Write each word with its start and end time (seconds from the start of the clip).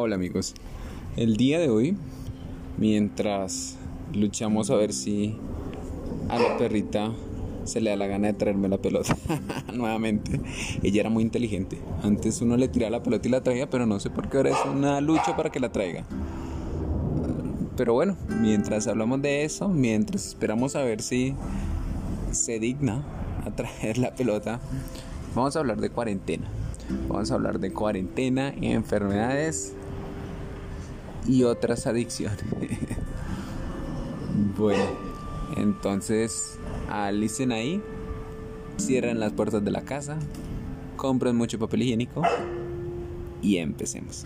Hola 0.00 0.14
amigos. 0.14 0.54
El 1.16 1.36
día 1.36 1.58
de 1.58 1.70
hoy, 1.70 1.96
mientras 2.76 3.76
luchamos 4.14 4.70
a 4.70 4.76
ver 4.76 4.92
si 4.92 5.34
a 6.28 6.38
la 6.38 6.56
perrita 6.56 7.10
se 7.64 7.80
le 7.80 7.90
da 7.90 7.96
la 7.96 8.06
gana 8.06 8.28
de 8.28 8.34
traerme 8.34 8.68
la 8.68 8.78
pelota 8.78 9.16
nuevamente, 9.74 10.40
ella 10.84 11.00
era 11.00 11.10
muy 11.10 11.24
inteligente. 11.24 11.80
Antes 12.04 12.40
uno 12.40 12.56
le 12.56 12.68
tiraba 12.68 12.90
la 12.90 13.02
pelota 13.02 13.26
y 13.26 13.30
la 13.32 13.42
traía, 13.42 13.68
pero 13.68 13.86
no 13.86 13.98
sé 13.98 14.08
por 14.08 14.28
qué 14.28 14.36
ahora 14.36 14.50
es 14.50 14.58
una 14.72 15.00
lucha 15.00 15.34
para 15.34 15.50
que 15.50 15.58
la 15.58 15.72
traiga. 15.72 16.04
Pero 17.76 17.94
bueno, 17.94 18.16
mientras 18.40 18.86
hablamos 18.86 19.20
de 19.20 19.42
eso, 19.42 19.68
mientras 19.68 20.28
esperamos 20.28 20.76
a 20.76 20.84
ver 20.84 21.02
si 21.02 21.34
se 22.30 22.60
digna 22.60 23.02
a 23.44 23.50
traer 23.50 23.98
la 23.98 24.14
pelota, 24.14 24.60
vamos 25.34 25.56
a 25.56 25.58
hablar 25.58 25.80
de 25.80 25.90
cuarentena. 25.90 26.46
Vamos 27.08 27.32
a 27.32 27.34
hablar 27.34 27.58
de 27.58 27.72
cuarentena, 27.72 28.54
enfermedades 28.60 29.74
y 31.26 31.44
otras 31.44 31.86
adicciones. 31.86 32.38
bueno, 34.56 34.84
entonces 35.56 36.58
alicen 36.90 37.52
ahí, 37.52 37.82
cierren 38.78 39.20
las 39.20 39.32
puertas 39.32 39.64
de 39.64 39.70
la 39.70 39.82
casa, 39.82 40.18
compren 40.96 41.36
mucho 41.36 41.58
papel 41.58 41.82
higiénico 41.82 42.22
y 43.42 43.58
empecemos. 43.58 44.24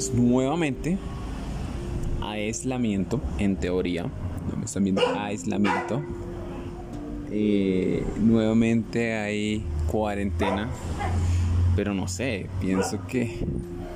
Pues 0.00 0.14
nuevamente 0.14 0.96
aislamiento, 2.22 3.20
en 3.38 3.56
teoría, 3.56 4.04
no 4.50 4.56
me 4.56 4.64
están 4.64 4.84
viendo, 4.84 5.02
aislamiento. 5.06 6.00
Eh, 7.30 8.02
nuevamente 8.18 9.12
hay 9.18 9.62
cuarentena, 9.90 10.70
pero 11.76 11.92
no 11.92 12.08
sé, 12.08 12.46
pienso 12.62 13.06
que 13.08 13.44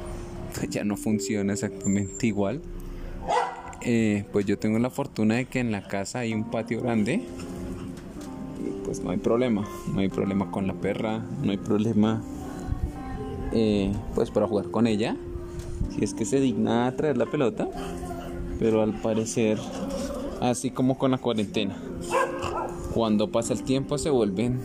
ya 0.69 0.85
no 0.85 0.99
funciona 0.99 1.55
exactamente 1.55 2.27
igual. 2.27 2.61
Eh, 3.81 4.27
pues 4.31 4.45
yo 4.45 4.59
tengo 4.59 4.79
la 4.79 4.91
fortuna 4.91 5.37
de 5.37 5.47
que 5.47 5.61
en 5.61 5.73
la 5.73 5.89
casa 5.89 6.19
hay 6.19 6.35
un 6.35 6.51
patio 6.51 6.83
grande 6.83 7.23
y 8.61 8.85
pues 8.85 9.03
no 9.03 9.11
hay 9.11 9.17
problema, 9.17 9.67
no 9.95 10.01
hay 10.01 10.11
problema 10.11 10.51
con 10.51 10.67
la 10.67 10.75
perra, 10.75 11.25
no 11.43 11.51
hay 11.51 11.57
problema 11.57 12.23
eh, 13.55 13.91
pues 14.15 14.31
para 14.31 14.47
jugar 14.47 14.71
con 14.71 14.87
ella. 14.87 15.17
Si 15.91 16.05
es 16.05 16.15
que 16.15 16.25
se 16.25 16.41
digna 16.41 16.87
a 16.87 16.97
traer 16.97 17.17
la 17.17 17.27
pelota. 17.27 17.69
Pero 18.59 18.83
al 18.83 18.95
parecer, 19.01 19.59
así 20.41 20.71
como 20.71 20.97
con 20.97 21.11
la 21.11 21.19
cuarentena, 21.19 21.77
cuando 22.95 23.31
pasa 23.31 23.53
el 23.53 23.65
tiempo 23.65 23.99
se 23.99 24.11
vuelven 24.11 24.61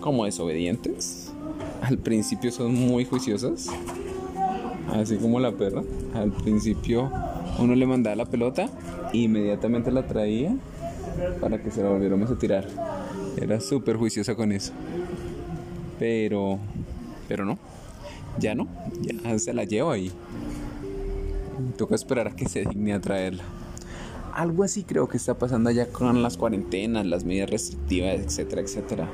como 0.00 0.24
desobedientes. 0.24 1.32
Al 1.82 1.98
principio 1.98 2.52
son 2.52 2.74
muy 2.74 3.04
juiciosas, 3.04 3.68
así 4.92 5.16
como 5.16 5.40
la 5.40 5.52
perra. 5.52 5.82
Al 6.14 6.30
principio 6.30 7.10
uno 7.58 7.74
le 7.74 7.86
mandaba 7.86 8.16
la 8.16 8.26
pelota 8.26 8.68
e 9.12 9.18
inmediatamente 9.18 9.90
la 9.90 10.06
traía 10.06 10.56
para 11.40 11.60
que 11.62 11.70
se 11.70 11.82
la 11.82 11.90
volviéramos 11.90 12.30
a 12.30 12.38
tirar. 12.38 12.66
Era 13.36 13.60
súper 13.60 13.96
juiciosa 13.96 14.34
con 14.34 14.52
eso. 14.52 14.72
Pero 15.98 16.58
pero 17.28 17.44
no, 17.44 17.58
ya 18.38 18.54
no, 18.54 18.68
ya 19.00 19.38
se 19.38 19.52
la 19.52 19.64
llevo 19.64 19.90
ahí. 19.90 20.10
Toca 21.76 21.94
esperar 21.94 22.28
a 22.28 22.36
que 22.36 22.48
se 22.48 22.64
digne 22.64 22.92
a 22.92 23.00
traerla. 23.00 23.44
Algo 24.32 24.64
así 24.64 24.82
creo 24.82 25.08
que 25.08 25.16
está 25.16 25.38
pasando 25.38 25.70
allá 25.70 25.86
con 25.86 26.22
las 26.22 26.36
cuarentenas, 26.36 27.06
las 27.06 27.24
medidas 27.24 27.50
restrictivas, 27.50 28.20
etcétera, 28.20 28.62
etcétera. 28.62 29.08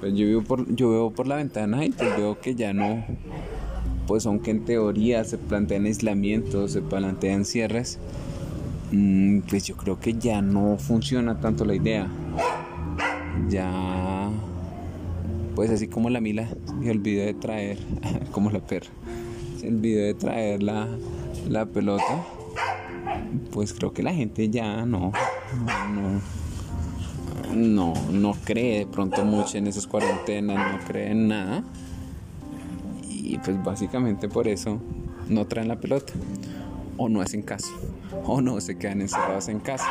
Pues 0.00 0.14
yo 0.14 0.26
veo 0.26 0.42
por, 0.42 0.74
yo 0.74 0.90
veo 0.90 1.10
por 1.10 1.26
la 1.26 1.36
ventana 1.36 1.84
y 1.86 1.90
pues 1.90 2.16
veo 2.16 2.38
que 2.40 2.54
ya 2.54 2.72
no, 2.72 3.04
pues 4.06 4.26
aunque 4.26 4.50
en 4.50 4.64
teoría 4.64 5.24
se 5.24 5.38
plantean 5.38 5.86
aislamientos, 5.86 6.72
se 6.72 6.82
plantean 6.82 7.44
cierres, 7.44 7.98
mm, 8.90 9.40
pues 9.48 9.64
yo 9.64 9.76
creo 9.76 10.00
que 10.00 10.14
ya 10.14 10.42
no 10.42 10.76
funciona 10.76 11.40
tanto 11.40 11.64
la 11.64 11.74
idea. 11.74 12.08
Ya 13.48 14.28
pues 15.54 15.70
así 15.70 15.88
como 15.88 16.10
la 16.10 16.20
Mila 16.20 16.48
se 16.82 16.90
olvidó 16.90 17.24
de 17.24 17.34
traer, 17.34 17.78
como 18.32 18.50
la 18.50 18.60
perra, 18.60 18.90
se 19.58 19.68
olvidó 19.68 20.04
de 20.04 20.14
traer 20.14 20.62
la, 20.62 20.88
la 21.48 21.66
pelota, 21.66 22.24
pues 23.52 23.72
creo 23.72 23.92
que 23.92 24.02
la 24.02 24.12
gente 24.12 24.48
ya 24.48 24.84
no, 24.86 25.12
no, 25.92 26.20
no, 27.54 27.94
no 28.10 28.32
cree 28.44 28.80
de 28.80 28.86
pronto 28.86 29.24
mucho 29.24 29.58
en 29.58 29.66
esas 29.66 29.86
cuarentenas, 29.86 30.72
no 30.72 30.86
cree 30.86 31.10
en 31.10 31.28
nada. 31.28 31.64
Y 33.08 33.38
pues 33.38 33.62
básicamente 33.62 34.28
por 34.28 34.48
eso 34.48 34.80
no 35.28 35.46
traen 35.46 35.68
la 35.68 35.80
pelota. 35.80 36.12
O 36.96 37.08
no 37.08 37.20
hacen 37.20 37.42
caso. 37.42 37.72
O 38.24 38.40
no 38.40 38.60
se 38.60 38.76
quedan 38.76 39.00
encerrados 39.00 39.48
en 39.48 39.60
casa. 39.60 39.86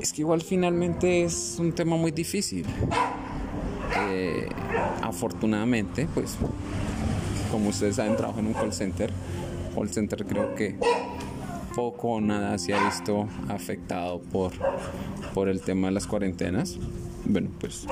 Es 0.00 0.12
que 0.12 0.22
igual 0.22 0.42
finalmente 0.42 1.24
es 1.24 1.56
un 1.58 1.72
tema 1.72 1.96
muy 1.96 2.12
difícil. 2.12 2.64
Eh, 4.16 4.48
afortunadamente, 5.02 6.06
pues, 6.14 6.36
como 7.50 7.70
ustedes 7.70 7.96
saben, 7.96 8.16
trabajo 8.16 8.38
en 8.38 8.46
un 8.46 8.52
call 8.52 8.72
center. 8.72 9.10
Call 9.74 9.88
center 9.88 10.24
creo 10.24 10.54
que 10.54 10.76
poco 11.74 12.12
o 12.12 12.20
nada 12.20 12.56
se 12.58 12.74
ha 12.74 12.84
visto 12.84 13.26
afectado 13.48 14.20
por, 14.20 14.52
por 15.34 15.48
el 15.48 15.60
tema 15.60 15.88
de 15.88 15.94
las 15.94 16.06
cuarentenas. 16.06 16.78
Bueno, 17.26 17.50
pues 17.58 17.86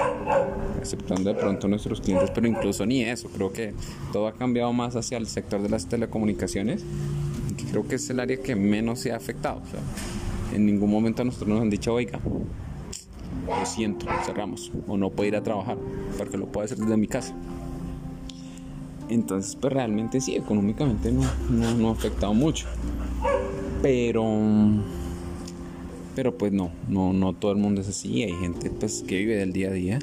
aceptando 0.80 1.32
de 1.32 1.40
pronto 1.40 1.66
nuestros 1.66 2.00
clientes, 2.00 2.30
pero 2.30 2.46
incluso 2.46 2.86
ni 2.86 3.02
eso. 3.02 3.28
Creo 3.28 3.52
que 3.52 3.74
todo 4.12 4.28
ha 4.28 4.34
cambiado 4.34 4.72
más 4.72 4.94
hacia 4.94 5.18
el 5.18 5.26
sector 5.26 5.60
de 5.60 5.70
las 5.70 5.86
telecomunicaciones. 5.86 6.84
creo 7.70 7.88
que 7.88 7.96
es 7.96 8.10
el 8.10 8.20
área 8.20 8.36
que 8.36 8.54
menos 8.54 9.00
se 9.00 9.10
ha 9.10 9.16
afectado. 9.16 9.60
en 10.54 10.66
ningún 10.66 10.90
momento 10.90 11.22
a 11.22 11.24
nosotros 11.24 11.48
nos 11.48 11.62
han 11.62 11.70
dicho, 11.70 11.92
oiga, 11.94 12.20
lo 13.46 13.66
siento, 13.66 14.06
cerramos, 14.24 14.70
o 14.86 14.96
no 14.96 15.10
puedo 15.10 15.28
ir 15.28 15.36
a 15.36 15.42
trabajar, 15.42 15.76
porque 16.18 16.36
lo 16.36 16.46
puedo 16.46 16.64
hacer 16.64 16.78
desde 16.78 16.96
mi 16.96 17.06
casa. 17.06 17.34
Entonces, 19.08 19.56
pues 19.60 19.72
realmente 19.72 20.20
sí, 20.20 20.36
económicamente 20.36 21.12
no, 21.12 21.22
no, 21.50 21.88
ha 21.88 21.92
afectado 21.92 22.32
mucho. 22.32 22.66
Pero, 23.82 24.24
pero 26.14 26.38
pues 26.38 26.52
no, 26.52 26.70
no, 26.88 27.12
no 27.12 27.34
todo 27.34 27.52
el 27.52 27.58
mundo 27.58 27.80
es 27.80 27.88
así. 27.88 28.22
Hay 28.22 28.32
gente 28.32 28.70
pues 28.70 29.04
que 29.06 29.18
vive 29.18 29.36
del 29.36 29.52
día 29.52 29.68
a 29.68 29.72
día 29.72 29.98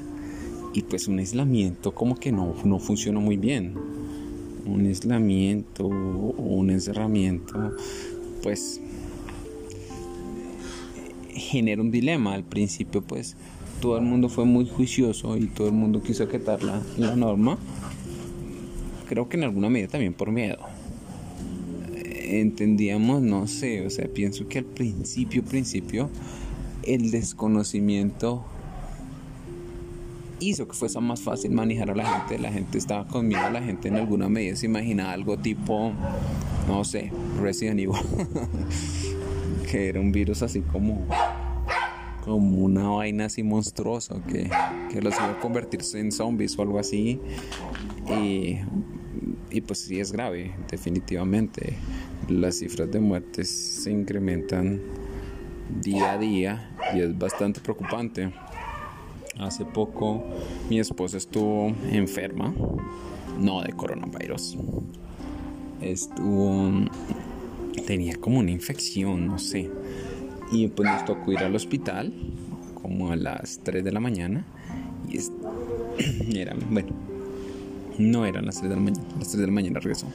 y 0.74 0.82
pues 0.82 1.08
un 1.08 1.18
aislamiento 1.18 1.92
como 1.92 2.14
que 2.14 2.30
no, 2.30 2.54
no 2.64 2.78
funciona 2.78 3.18
muy 3.18 3.36
bien. 3.36 3.74
Un 4.66 4.86
aislamiento 4.86 5.86
o 5.86 6.54
un 6.54 6.70
encerramiento, 6.70 7.72
pues 8.42 8.80
genera 11.50 11.82
un 11.82 11.90
dilema. 11.90 12.34
Al 12.34 12.44
principio 12.44 13.02
pues 13.02 13.36
todo 13.80 13.96
el 13.96 14.04
mundo 14.04 14.28
fue 14.28 14.44
muy 14.44 14.68
juicioso 14.68 15.36
y 15.36 15.46
todo 15.46 15.66
el 15.68 15.74
mundo 15.74 16.02
quiso 16.02 16.24
acatar 16.24 16.62
la, 16.62 16.82
la 16.96 17.16
norma. 17.16 17.58
Creo 19.08 19.28
que 19.28 19.36
en 19.36 19.44
alguna 19.44 19.68
medida 19.68 19.88
también 19.88 20.14
por 20.14 20.30
miedo. 20.30 20.58
Entendíamos, 22.04 23.22
no 23.22 23.48
sé, 23.48 23.84
o 23.84 23.90
sea, 23.90 24.06
pienso 24.06 24.46
que 24.46 24.58
al 24.58 24.64
principio, 24.64 25.42
principio, 25.42 26.08
el 26.84 27.10
desconocimiento 27.10 28.44
hizo 30.38 30.68
que 30.68 30.74
fuese 30.74 31.00
más 31.00 31.20
fácil 31.20 31.50
manejar 31.50 31.90
a 31.90 31.96
la 31.96 32.06
gente. 32.06 32.38
La 32.38 32.52
gente 32.52 32.78
estaba 32.78 33.08
conmigo, 33.08 33.40
la 33.50 33.60
gente 33.60 33.88
en 33.88 33.96
alguna 33.96 34.28
medida 34.28 34.54
se 34.54 34.66
imaginaba 34.66 35.12
algo 35.12 35.36
tipo, 35.36 35.92
no 36.68 36.84
sé, 36.84 37.10
Resident 37.42 37.80
Evil. 37.80 37.96
que 39.70 39.88
era 39.88 40.00
un 40.00 40.10
virus 40.10 40.42
así 40.42 40.60
como 40.62 41.06
como 42.24 42.58
una 42.58 42.88
vaina 42.88 43.26
así 43.26 43.42
monstruosa 43.42 44.22
que, 44.26 44.50
que 44.90 45.00
los 45.00 45.14
iba 45.14 45.30
a 45.30 45.40
convertirse 45.40 45.98
en 46.00 46.12
zombies 46.12 46.58
o 46.58 46.62
algo 46.62 46.78
así. 46.78 47.20
Y, 48.08 48.58
y 49.50 49.60
pues 49.60 49.80
sí 49.80 50.00
es 50.00 50.12
grave 50.12 50.54
definitivamente. 50.70 51.74
Las 52.28 52.58
cifras 52.58 52.90
de 52.90 53.00
muertes 53.00 53.48
se 53.48 53.90
incrementan 53.90 54.80
día 55.80 56.12
a 56.12 56.18
día 56.18 56.76
y 56.94 57.00
es 57.00 57.16
bastante 57.18 57.60
preocupante. 57.60 58.32
Hace 59.38 59.64
poco 59.64 60.22
mi 60.68 60.78
esposa 60.80 61.16
estuvo 61.16 61.68
enferma 61.90 62.54
no 63.38 63.62
de 63.62 63.72
coronavirus. 63.72 64.58
Estuvo 65.80 66.70
tenía 67.86 68.16
como 68.16 68.38
una 68.38 68.50
infección, 68.50 69.26
no 69.26 69.38
sé. 69.38 69.70
Y 70.52 70.68
pues 70.68 70.90
nos 70.90 71.04
tocó 71.04 71.32
ir 71.32 71.38
al 71.38 71.54
hospital 71.54 72.12
como 72.74 73.12
a 73.12 73.16
las 73.16 73.60
3 73.62 73.84
de 73.84 73.92
la 73.92 74.00
mañana. 74.00 74.44
Y 75.08 75.16
es, 75.16 75.30
eran, 76.34 76.58
bueno, 76.70 76.88
no 77.98 78.26
eran 78.26 78.46
las 78.46 78.56
3 78.56 78.70
de 78.70 78.76
la 78.76 78.82
mañana, 78.82 79.06
las 79.18 79.28
3 79.28 79.40
de 79.40 79.46
la 79.46 79.52
mañana 79.52 79.80
regresó. 79.80 80.06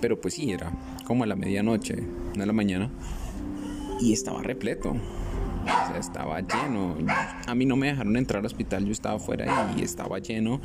Pero 0.00 0.20
pues 0.20 0.34
sí, 0.34 0.50
era 0.50 0.72
como 1.06 1.24
a 1.24 1.26
la 1.26 1.36
medianoche, 1.36 1.96
de 2.36 2.46
la 2.46 2.52
mañana. 2.52 2.90
Y 4.00 4.12
estaba 4.12 4.42
repleto. 4.42 4.96
O 5.64 5.88
sea, 5.88 5.98
estaba 5.98 6.40
lleno. 6.40 6.96
A 7.46 7.54
mí 7.54 7.64
no 7.64 7.76
me 7.76 7.88
dejaron 7.88 8.16
entrar 8.16 8.40
al 8.40 8.46
hospital, 8.46 8.84
yo 8.84 8.92
estaba 8.92 9.16
afuera 9.16 9.72
y 9.76 9.82
estaba 9.82 10.18
lleno. 10.18 10.60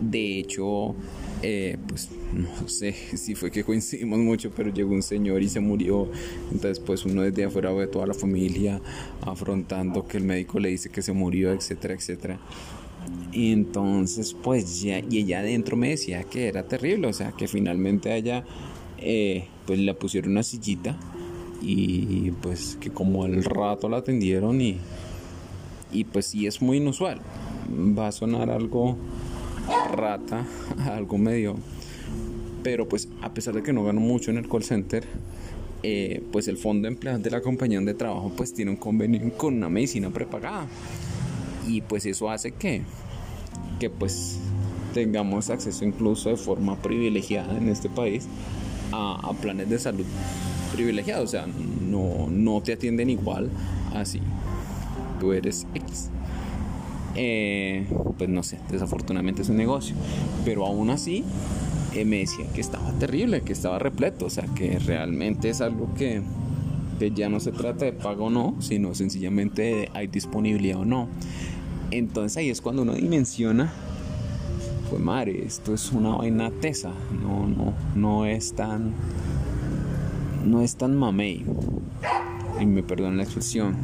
De 0.00 0.38
hecho, 0.38 0.94
eh, 1.42 1.78
pues 1.88 2.10
no 2.32 2.68
sé 2.68 2.92
si 3.16 3.34
fue 3.34 3.50
que 3.50 3.64
coincidimos 3.64 4.18
mucho, 4.18 4.50
pero 4.50 4.72
llegó 4.72 4.92
un 4.92 5.02
señor 5.02 5.42
y 5.42 5.48
se 5.48 5.60
murió. 5.60 6.10
Entonces, 6.52 6.80
pues 6.80 7.04
uno 7.04 7.22
desde 7.22 7.44
afuera 7.44 7.72
ve 7.72 7.86
toda 7.86 8.06
la 8.06 8.14
familia 8.14 8.80
afrontando 9.22 10.06
que 10.06 10.18
el 10.18 10.24
médico 10.24 10.58
le 10.58 10.68
dice 10.68 10.90
que 10.90 11.02
se 11.02 11.12
murió, 11.12 11.52
etcétera, 11.52 11.94
etcétera. 11.94 12.38
Y 13.32 13.52
entonces, 13.52 14.34
pues 14.34 14.82
ya, 14.82 14.98
y 14.98 15.18
ella 15.18 15.40
adentro 15.40 15.76
me 15.76 15.90
decía 15.90 16.24
que 16.24 16.48
era 16.48 16.64
terrible, 16.64 17.06
o 17.06 17.12
sea, 17.12 17.32
que 17.32 17.46
finalmente 17.48 18.10
a 18.10 18.16
ella, 18.16 18.44
eh, 18.98 19.46
pues 19.66 19.78
le 19.78 19.94
pusieron 19.94 20.32
una 20.32 20.42
sillita 20.42 20.98
y 21.66 22.30
pues 22.42 22.78
que 22.80 22.90
como 22.90 23.24
al 23.24 23.42
rato 23.42 23.88
la 23.88 23.98
atendieron 23.98 24.60
y, 24.60 24.78
y 25.92 26.04
pues 26.04 26.26
sí 26.26 26.46
es 26.46 26.62
muy 26.62 26.76
inusual. 26.76 27.20
Va 27.68 28.08
a 28.08 28.12
sonar 28.12 28.50
algo 28.50 28.96
rata, 29.92 30.46
algo 30.86 31.18
medio. 31.18 31.56
Pero 32.62 32.88
pues 32.88 33.08
a 33.22 33.32
pesar 33.34 33.54
de 33.54 33.62
que 33.62 33.72
no 33.72 33.84
gano 33.84 34.00
mucho 34.00 34.30
en 34.30 34.38
el 34.38 34.48
call 34.48 34.62
center, 34.62 35.04
eh, 35.82 36.22
pues 36.32 36.46
el 36.48 36.56
fondo 36.56 36.86
de 36.86 36.94
empleados 36.94 37.22
de 37.22 37.30
la 37.30 37.40
compañía 37.40 37.80
de 37.80 37.94
trabajo 37.94 38.32
pues 38.36 38.54
tiene 38.54 38.70
un 38.70 38.76
convenio 38.76 39.32
con 39.36 39.54
una 39.54 39.68
medicina 39.68 40.10
prepagada. 40.10 40.66
Y 41.66 41.80
pues 41.80 42.06
eso 42.06 42.30
hace 42.30 42.52
que, 42.52 42.82
que 43.80 43.90
pues 43.90 44.38
tengamos 44.94 45.50
acceso 45.50 45.84
incluso 45.84 46.30
de 46.30 46.36
forma 46.36 46.76
privilegiada 46.76 47.56
en 47.58 47.68
este 47.68 47.88
país 47.88 48.28
a, 48.92 49.32
planes 49.42 49.68
de 49.68 49.78
salud 49.78 50.06
privilegiados. 50.76 51.24
O 51.24 51.30
sea, 51.30 51.46
no, 51.46 52.28
no 52.30 52.60
te 52.62 52.74
atienden 52.74 53.10
igual 53.10 53.50
así. 53.94 54.20
Tú 55.18 55.32
eres 55.32 55.66
X. 55.74 56.10
Eh, 57.16 57.86
pues 58.18 58.28
no 58.28 58.42
sé, 58.42 58.58
desafortunadamente 58.70 59.42
es 59.42 59.48
un 59.48 59.56
negocio. 59.56 59.96
Pero 60.44 60.66
aún 60.66 60.90
así, 60.90 61.24
eh, 61.94 62.04
me 62.04 62.18
decían 62.18 62.48
que 62.52 62.60
estaba 62.60 62.92
terrible, 62.92 63.40
que 63.40 63.52
estaba 63.52 63.78
repleto, 63.78 64.26
o 64.26 64.30
sea, 64.30 64.44
que 64.54 64.78
realmente 64.78 65.48
es 65.48 65.62
algo 65.62 65.94
que, 65.94 66.22
que 66.98 67.10
ya 67.10 67.28
no 67.30 67.40
se 67.40 67.52
trata 67.52 67.86
de 67.86 67.92
pago 67.92 68.26
o 68.26 68.30
no, 68.30 68.56
sino 68.60 68.94
sencillamente 68.94 69.62
de 69.62 69.90
hay 69.94 70.06
disponibilidad 70.06 70.80
o 70.80 70.84
no. 70.84 71.08
Entonces 71.90 72.36
ahí 72.36 72.50
es 72.50 72.60
cuando 72.60 72.82
uno 72.82 72.92
dimensiona, 72.92 73.72
pues 74.90 75.00
madre, 75.00 75.44
esto 75.46 75.72
es 75.72 75.90
una 75.92 76.16
vaina 76.16 76.50
tesa, 76.50 76.92
no, 77.22 77.46
no, 77.46 77.72
no 77.94 78.26
es 78.26 78.54
tan, 78.54 78.92
no 80.46 80.62
es 80.62 80.76
tan 80.76 80.96
mamey, 80.96 81.44
y 82.60 82.66
me 82.66 82.82
perdonan 82.82 83.18
la 83.18 83.24
expresión 83.24 83.76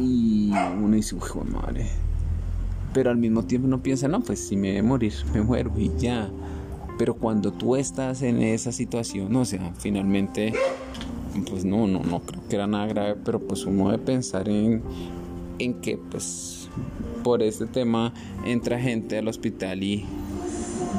y 0.00 0.50
uno 0.50 0.96
dice, 0.96 1.14
uy, 1.14 1.50
madre. 1.50 1.86
Pero 2.92 3.10
al 3.10 3.16
mismo 3.16 3.44
tiempo 3.44 3.68
uno 3.68 3.82
piensa, 3.82 4.08
no, 4.08 4.20
pues 4.20 4.40
si 4.48 4.56
me 4.56 4.70
voy 4.70 4.78
a 4.78 4.82
morir, 4.82 5.12
me 5.34 5.42
muero 5.42 5.72
y 5.76 5.90
ya. 5.98 6.30
Pero 6.98 7.14
cuando 7.14 7.52
tú 7.52 7.76
estás 7.76 8.22
en 8.22 8.42
esa 8.42 8.72
situación, 8.72 9.34
o 9.34 9.44
sea, 9.44 9.72
finalmente, 9.78 10.52
pues 11.48 11.64
no, 11.64 11.86
no, 11.86 12.00
no 12.00 12.20
creo 12.20 12.42
que 12.48 12.56
era 12.56 12.66
nada 12.66 12.86
grave, 12.86 13.16
pero 13.24 13.40
pues 13.40 13.64
uno 13.64 13.90
debe 13.90 14.02
pensar 14.02 14.48
en, 14.48 14.82
en 15.58 15.74
que, 15.80 15.96
pues, 15.96 16.68
por 17.22 17.42
este 17.42 17.66
tema 17.66 18.12
entra 18.44 18.78
gente 18.78 19.18
al 19.18 19.28
hospital 19.28 19.82
y, 19.82 20.04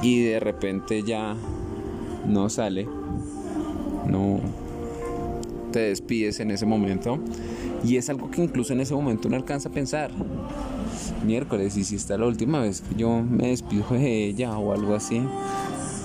y 0.01 0.23
de 0.23 0.39
repente 0.39 1.03
ya 1.03 1.35
no 2.27 2.49
sale, 2.49 2.87
no 4.11 4.39
te 5.71 5.79
despides 5.79 6.39
en 6.39 6.51
ese 6.51 6.65
momento 6.65 7.19
y 7.83 7.97
es 7.97 8.09
algo 8.09 8.29
que 8.29 8.43
incluso 8.43 8.73
en 8.73 8.81
ese 8.81 8.93
momento 8.93 9.27
uno 9.27 9.37
alcanza 9.37 9.69
a 9.69 9.71
pensar. 9.71 10.11
Miércoles, 11.25 11.77
y 11.77 11.83
si 11.83 11.95
está 11.95 12.17
la 12.17 12.27
última 12.27 12.59
vez 12.59 12.81
que 12.81 12.95
yo 12.95 13.23
me 13.23 13.47
despido 13.47 13.85
de 13.89 14.25
ella 14.25 14.57
o 14.57 14.73
algo 14.73 14.93
así. 14.93 15.21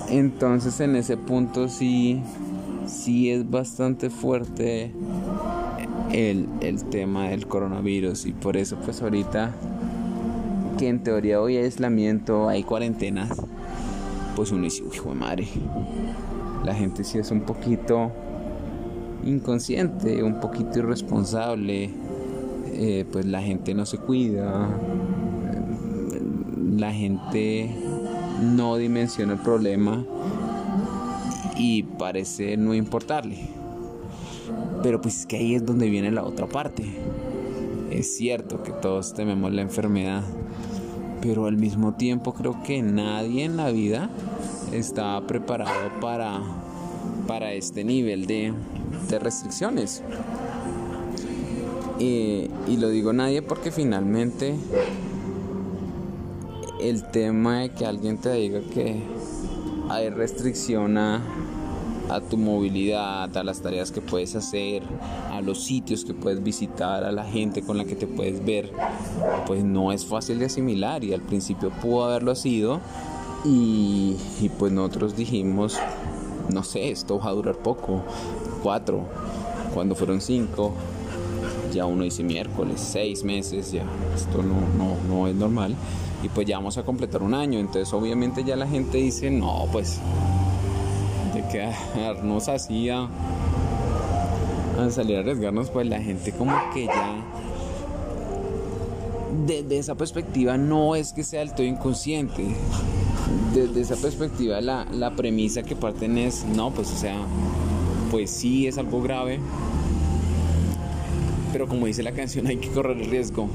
Entonces 0.09 0.79
en 0.79 0.95
ese 0.95 1.17
punto 1.17 1.67
sí, 1.67 2.21
sí 2.87 3.29
es 3.29 3.49
bastante 3.49 4.09
fuerte 4.09 4.91
el, 6.11 6.47
el 6.61 6.83
tema 6.85 7.29
del 7.29 7.47
coronavirus. 7.47 8.25
Y 8.25 8.31
por 8.31 8.57
eso 8.57 8.77
pues 8.83 9.01
ahorita 9.01 9.53
que 10.77 10.87
en 10.87 11.03
teoría 11.03 11.41
hoy 11.41 11.57
hay 11.57 11.65
aislamiento, 11.65 12.49
hay 12.49 12.63
cuarentenas, 12.63 13.29
pues 14.35 14.51
uno 14.51 14.63
dice, 14.63 14.83
hijo 14.93 15.09
de 15.09 15.15
madre. 15.15 15.47
La 16.63 16.73
gente 16.73 17.03
sí 17.03 17.17
es 17.17 17.31
un 17.31 17.41
poquito 17.41 18.11
inconsciente, 19.25 20.23
un 20.23 20.39
poquito 20.39 20.79
irresponsable, 20.79 21.89
eh, 22.67 23.05
pues 23.11 23.25
la 23.25 23.41
gente 23.41 23.73
no 23.73 23.85
se 23.85 23.97
cuida, 23.97 24.69
la 26.77 26.93
gente 26.93 27.73
no 28.41 28.77
dimensiona 28.77 29.33
el 29.33 29.39
problema 29.39 30.05
y 31.57 31.83
parece 31.83 32.57
no 32.57 32.73
importarle. 32.73 33.37
Pero 34.83 35.01
pues 35.01 35.21
es 35.21 35.25
que 35.25 35.37
ahí 35.37 35.55
es 35.55 35.65
donde 35.65 35.89
viene 35.89 36.11
la 36.11 36.23
otra 36.23 36.47
parte. 36.47 36.85
Es 37.89 38.15
cierto 38.15 38.61
que 38.63 38.71
todos 38.71 39.13
tememos 39.13 39.51
la 39.51 39.61
enfermedad, 39.61 40.23
pero 41.21 41.45
al 41.45 41.57
mismo 41.57 41.95
tiempo 41.95 42.33
creo 42.33 42.61
que 42.63 42.81
nadie 42.81 43.43
en 43.43 43.57
la 43.57 43.71
vida 43.71 44.09
está 44.71 45.21
preparado 45.27 45.99
para, 46.01 46.41
para 47.27 47.53
este 47.53 47.83
nivel 47.83 48.25
de, 48.25 48.53
de 49.09 49.19
restricciones. 49.19 50.03
y 51.99 52.49
lo 52.77 52.89
digo 52.89 53.11
nadie 53.11 53.41
porque 53.41 53.71
finalmente 53.71 54.55
el 56.79 57.03
tema 57.03 57.61
de 57.61 57.69
que 57.69 57.85
alguien 57.85 58.17
te 58.17 58.31
diga 58.33 58.61
que 58.73 59.01
hay 59.89 60.09
restricción 60.09 60.97
a, 60.97 61.21
a, 62.09 62.21
tu 62.21 62.37
movilidad, 62.37 63.35
a 63.35 63.43
las 63.43 63.61
tareas 63.61 63.91
que 63.91 64.01
puedes 64.01 64.35
hacer, 64.35 64.83
a 65.31 65.41
los 65.41 65.63
sitios 65.63 66.05
que 66.05 66.13
puedes 66.13 66.43
visitar, 66.43 67.03
a 67.03 67.11
la 67.11 67.23
gente 67.23 67.61
con 67.61 67.77
la 67.77 67.85
que 67.85 67.95
te 67.95 68.07
puedes 68.07 68.43
ver, 68.45 68.71
pues 69.45 69.63
no 69.63 69.91
es 69.91 70.05
fácil 70.05 70.39
de 70.39 70.45
asimilar 70.45 71.03
y 71.03 71.13
al 71.13 71.21
principio 71.21 71.71
pudo 71.81 72.05
haberlo 72.05 72.35
sido 72.35 72.79
y, 73.43 74.17
pues 74.57 74.71
nosotros 74.71 75.15
dijimos, 75.15 75.79
no 76.49 76.63
sé, 76.63 76.91
esto 76.91 77.19
va 77.19 77.29
a 77.29 77.31
durar 77.31 77.55
poco, 77.55 78.03
cuatro, 78.63 79.03
cuando 79.73 79.95
fueron 79.95 80.21
cinco, 80.21 80.73
ya 81.73 81.85
uno 81.85 82.03
dice 82.03 82.23
miércoles, 82.23 82.79
seis 82.81 83.23
meses, 83.23 83.71
ya 83.71 83.85
esto 84.15 84.41
no, 84.41 84.55
no, 84.77 84.95
no 85.07 85.27
es 85.27 85.35
normal. 85.35 85.75
Y 86.23 86.29
pues 86.29 86.47
ya 86.47 86.57
vamos 86.57 86.77
a 86.77 86.83
completar 86.83 87.21
un 87.21 87.33
año, 87.33 87.59
entonces 87.59 87.93
obviamente 87.93 88.43
ya 88.43 88.55
la 88.55 88.67
gente 88.67 88.97
dice, 88.97 89.29
no, 89.29 89.67
pues 89.71 89.99
de 91.33 91.47
quedarnos 91.47 92.47
así 92.47 92.89
a 92.89 93.07
salir 94.89 95.17
a 95.17 95.19
arriesgarnos, 95.19 95.69
pues 95.69 95.87
la 95.87 96.01
gente 96.01 96.31
como 96.31 96.55
que 96.73 96.85
ya 96.85 97.23
desde 99.45 99.77
esa 99.77 99.95
perspectiva 99.95 100.57
no 100.57 100.95
es 100.95 101.13
que 101.13 101.23
sea 101.23 101.39
del 101.39 101.53
todo 101.53 101.65
inconsciente. 101.65 102.55
Desde 103.53 103.81
esa 103.81 103.95
perspectiva 103.95 104.61
la, 104.61 104.85
la 104.91 105.15
premisa 105.15 105.63
que 105.63 105.75
parten 105.75 106.17
es, 106.17 106.45
no, 106.45 106.71
pues 106.71 106.91
o 106.91 106.97
sea, 106.97 107.17
pues 108.11 108.29
sí 108.29 108.67
es 108.67 108.77
algo 108.77 109.01
grave, 109.01 109.39
pero 111.51 111.67
como 111.67 111.87
dice 111.87 112.03
la 112.03 112.11
canción 112.11 112.47
hay 112.47 112.57
que 112.57 112.69
correr 112.69 112.97
el 112.97 113.09
riesgo 113.09 113.49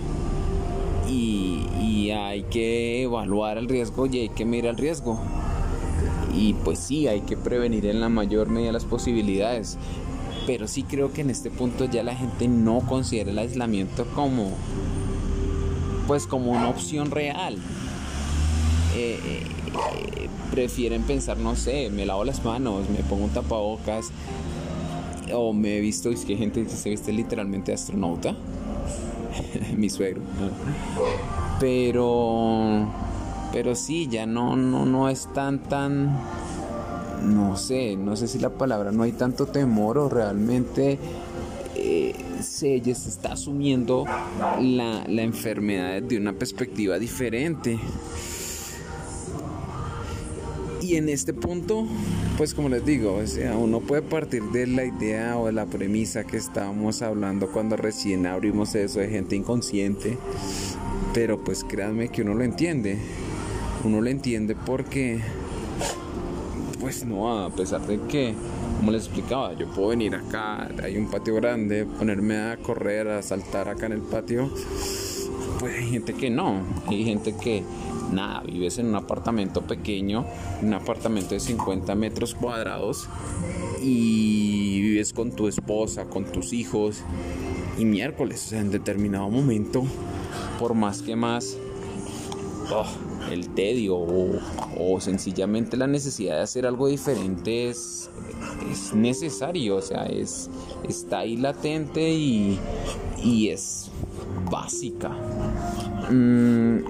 y, 1.09 1.67
y 1.81 2.11
hay 2.11 2.43
que 2.45 3.02
evaluar 3.02 3.59
el 3.59 3.69
riesgo 3.69 4.07
y 4.07 4.19
hay 4.19 4.29
que 4.29 4.45
mirar 4.45 4.73
el 4.73 4.79
riesgo. 4.79 5.21
Y 6.35 6.55
pues 6.55 6.79
sí, 6.79 7.07
hay 7.09 7.21
que 7.21 7.37
prevenir 7.37 7.87
en 7.87 8.00
la 8.00 8.09
mayor 8.09 8.49
medida 8.49 8.73
las 8.73 8.87
posibilidades. 8.87 9.76
Pero 10.47 10.67
sí 10.67 10.83
creo 10.83 11.12
que 11.12 11.21
en 11.21 11.31
este 11.31 11.50
punto 11.50 11.85
ya 11.85 12.02
la 12.02 12.17
gente 12.17 12.49
no 12.49 12.81
considera 12.81 13.31
el 13.31 13.38
aislamiento 13.38 14.07
como 14.14 14.50
pues 16.07 16.26
como 16.26 16.50
una 16.50 16.69
opción 16.69 17.11
real. 17.11 17.59
Eh, 18.97 19.43
eh, 19.75 20.29
prefieren 20.50 21.02
pensar, 21.02 21.38
no 21.38 21.57
sé, 21.57 21.91
me 21.91 22.07
lavo 22.07 22.25
las 22.25 22.45
manos, 22.45 22.88
me 22.91 23.02
pongo 23.02 23.25
un 23.25 23.31
tapabocas, 23.31 24.11
o 25.33 25.52
me 25.52 25.79
he 25.79 25.81
visto, 25.81 26.11
es 26.11 26.25
que 26.25 26.33
hay 26.33 26.38
gente 26.38 26.62
que 26.62 26.71
se 26.71 26.91
viste 26.91 27.12
literalmente 27.12 27.73
astronauta, 27.73 28.37
mi 29.76 29.88
suegro, 29.88 30.23
pero, 31.59 32.87
pero 33.52 33.75
sí, 33.75 34.09
ya 34.11 34.26
no, 34.26 34.57
no, 34.57 34.85
no 34.85 35.09
es 35.09 35.29
tan, 35.33 35.62
tan, 35.62 36.19
no 37.23 37.57
sé, 37.57 37.97
no 37.97 38.17
sé 38.17 38.29
si 38.29 38.38
la 38.38 38.50
palabra, 38.50 38.93
no 38.93 39.05
hay 39.05 39.12
tanto 39.12 39.47
temor 39.47 39.99
o 39.99 40.09
realmente 40.09 40.99
se, 42.43 42.76
está 42.76 43.33
asumiendo 43.33 44.05
la, 44.61 45.05
la 45.07 45.23
enfermedad 45.23 46.02
de 46.02 46.19
una 46.19 46.33
perspectiva 46.33 46.99
diferente. 46.99 47.79
Y 50.92 50.96
en 50.96 51.08
este 51.08 51.32
punto, 51.32 51.87
pues 52.37 52.52
como 52.52 52.68
les 52.68 52.84
digo, 52.84 53.14
o 53.14 53.26
sea, 53.26 53.56
uno 53.56 53.80
puede 53.80 54.02
partir 54.02 54.42
de 54.50 54.66
la 54.66 54.84
idea 54.84 55.38
o 55.38 55.46
de 55.46 55.52
la 55.52 55.64
premisa 55.64 56.25
que 56.25 56.37
estábamos 56.37 57.00
hablando 57.00 57.50
cuando 57.50 57.78
recién 57.78 58.26
abrimos 58.26 58.75
eso 58.75 59.00
de 59.00 59.08
gente 59.08 59.34
inconsciente, 59.34 60.18
pero 61.14 61.42
pues 61.42 61.64
créanme 61.64 62.11
que 62.11 62.20
uno 62.20 62.34
lo 62.34 62.44
entiende. 62.44 62.99
Uno 63.84 64.02
lo 64.02 64.11
entiende 64.11 64.54
porque, 64.54 65.20
pues 66.78 67.06
no, 67.06 67.42
a 67.42 67.49
pesar 67.49 67.87
de 67.87 67.99
que, 68.00 68.34
como 68.76 68.92
les 68.92 69.06
explicaba, 69.06 69.54
yo 69.54 69.68
puedo 69.68 69.88
venir 69.88 70.14
acá, 70.14 70.68
hay 70.82 70.99
un 70.99 71.11
patio 71.11 71.37
grande, 71.37 71.87
ponerme 71.87 72.37
a 72.37 72.58
correr, 72.58 73.08
a 73.08 73.22
saltar 73.22 73.70
acá 73.70 73.87
en 73.87 73.92
el 73.92 74.02
patio, 74.02 74.50
pues 75.58 75.75
hay 75.75 75.88
gente 75.88 76.12
que 76.12 76.28
no, 76.28 76.61
hay 76.87 77.02
gente 77.02 77.34
que 77.34 77.62
nada, 78.12 78.42
vives 78.42 78.78
en 78.78 78.87
un 78.87 78.97
apartamento 78.97 79.62
pequeño, 79.62 80.25
un 80.62 80.75
apartamento 80.75 81.35
de 81.35 81.40
50 81.40 81.95
metros 81.95 82.35
cuadrados 82.35 83.09
y 83.83 84.81
vives 84.83 85.12
con 85.12 85.33
tu 85.33 85.49
esposa, 85.49 86.04
con 86.07 86.25
tus 86.25 86.52
hijos 86.52 87.02
y 87.78 87.85
miércoles, 87.85 88.45
o 88.47 88.49
sea, 88.50 88.61
en 88.61 88.71
determinado 88.71 89.28
momento, 89.28 89.85
por 90.59 90.75
más 90.75 91.02
que 91.02 91.16
más 91.16 91.57
oh, 92.73 92.87
el 93.31 93.49
tedio 93.50 93.97
o, 93.99 95.00
sencillamente 95.00 95.76
la 95.76 95.87
necesidad 95.87 96.37
de 96.37 96.42
hacer 96.42 96.66
algo 96.66 96.88
diferente 96.88 97.69
es, 97.69 98.11
es 98.71 98.95
necesario, 98.95 99.76
o 99.76 99.83
sea, 99.83 100.04
es, 100.04 100.50
está 100.88 101.21
ahí 101.21 101.37
latente 101.37 102.11
y, 102.11 102.59
y 103.23 103.49
es 103.49 103.90
básica. 104.50 105.09
Mm, 106.11 106.85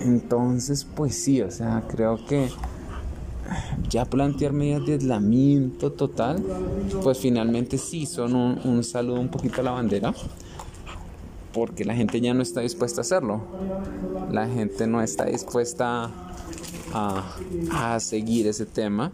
entonces, 0.00 0.84
pues 0.84 1.14
sí, 1.14 1.42
o 1.42 1.50
sea, 1.50 1.84
creo 1.88 2.24
que 2.26 2.48
ya 3.88 4.04
plantear 4.04 4.52
medidas 4.52 4.86
de 4.86 4.94
aislamiento 4.94 5.92
total, 5.92 6.42
pues 7.02 7.18
finalmente 7.18 7.78
sí 7.78 8.06
son 8.06 8.34
un, 8.34 8.84
saludo 8.84 9.20
un 9.20 9.28
poquito 9.28 9.60
a 9.60 9.64
la 9.64 9.70
bandera, 9.72 10.14
porque 11.52 11.84
la 11.84 11.94
gente 11.94 12.20
ya 12.20 12.32
no 12.32 12.42
está 12.42 12.60
dispuesta 12.60 13.00
a 13.00 13.02
hacerlo. 13.02 13.42
La 14.30 14.46
gente 14.46 14.86
no 14.86 15.02
está 15.02 15.24
dispuesta 15.24 16.10
a, 16.92 17.98
seguir 18.00 18.46
ese 18.46 18.66
tema. 18.66 19.12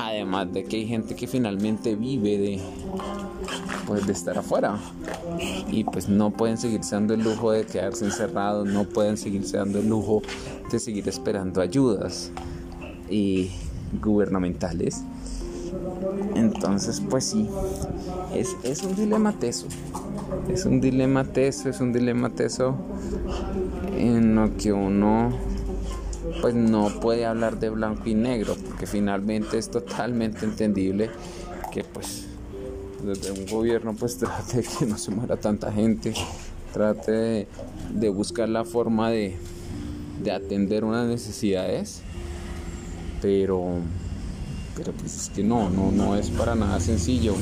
Además 0.00 0.52
de 0.52 0.64
que 0.64 0.76
hay 0.76 0.86
gente 0.86 1.14
que 1.14 1.26
finalmente 1.26 1.94
vive 1.94 2.38
de, 2.38 2.60
pues, 3.86 4.06
de 4.06 4.12
estar 4.12 4.38
afuera. 4.38 4.78
Y 5.68 5.84
pues 5.84 6.08
no 6.08 6.30
pueden 6.30 6.58
seguirse 6.58 6.94
dando 6.94 7.14
el 7.14 7.22
lujo 7.22 7.52
de 7.52 7.64
quedarse 7.64 8.04
encerrados, 8.04 8.66
no 8.66 8.84
pueden 8.84 9.16
seguirse 9.16 9.56
dando 9.56 9.78
el 9.78 9.88
lujo 9.88 10.22
de 10.70 10.78
seguir 10.78 11.08
esperando 11.08 11.60
ayudas 11.60 12.30
y 13.10 13.50
gubernamentales. 14.02 15.02
Entonces, 16.34 17.02
pues 17.08 17.24
sí, 17.24 17.48
es, 18.34 18.56
es 18.62 18.82
un 18.82 18.94
dilema 18.94 19.32
teso. 19.32 19.66
Es 20.48 20.64
un 20.64 20.80
dilema 20.80 21.24
teso, 21.24 21.68
es 21.68 21.80
un 21.80 21.92
dilema 21.92 22.30
teso 22.30 22.74
en 23.96 24.34
lo 24.34 24.56
que 24.56 24.72
uno 24.72 25.32
pues 26.40 26.54
no 26.54 27.00
puede 27.00 27.26
hablar 27.26 27.58
de 27.58 27.70
blanco 27.70 28.02
y 28.06 28.14
negro, 28.14 28.56
porque 28.66 28.86
finalmente 28.86 29.58
es 29.58 29.70
totalmente 29.70 30.44
entendible 30.44 31.10
que 31.72 31.84
pues 31.84 32.26
desde 33.02 33.30
un 33.32 33.46
gobierno 33.46 33.94
pues 33.94 34.18
trate 34.18 34.58
de 34.58 34.62
que 34.62 34.86
no 34.86 34.98
se 34.98 35.10
muera 35.10 35.36
tanta 35.36 35.72
gente, 35.72 36.14
trate 36.72 37.46
de, 37.90 38.08
buscar 38.08 38.48
la 38.48 38.64
forma 38.64 39.10
de, 39.10 39.36
de, 40.22 40.32
atender 40.32 40.84
unas 40.84 41.06
necesidades, 41.06 42.02
pero, 43.20 43.78
pero 44.76 44.92
pues 44.92 45.16
es 45.16 45.30
que 45.30 45.42
no, 45.42 45.70
no, 45.70 45.92
no 45.92 46.16
es 46.16 46.30
para 46.30 46.54
nada 46.54 46.80
sencillo, 46.80 47.34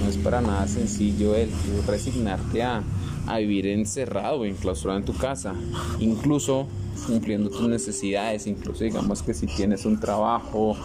no 0.00 0.08
es 0.08 0.16
para 0.16 0.40
nada 0.40 0.66
sencillo 0.66 1.34
el 1.34 1.50
resignarte 1.86 2.62
a, 2.62 2.82
a 3.26 3.38
vivir 3.38 3.66
encerrado, 3.66 4.44
enclausurado 4.44 4.98
en 4.98 5.04
tu 5.04 5.14
casa, 5.14 5.54
incluso 5.98 6.66
cumpliendo 7.06 7.50
tus 7.50 7.68
necesidades, 7.68 8.46
incluso 8.46 8.84
digamos 8.84 9.22
que 9.22 9.34
si 9.34 9.46
tienes 9.46 9.84
un 9.84 10.00
trabajo, 10.00 10.76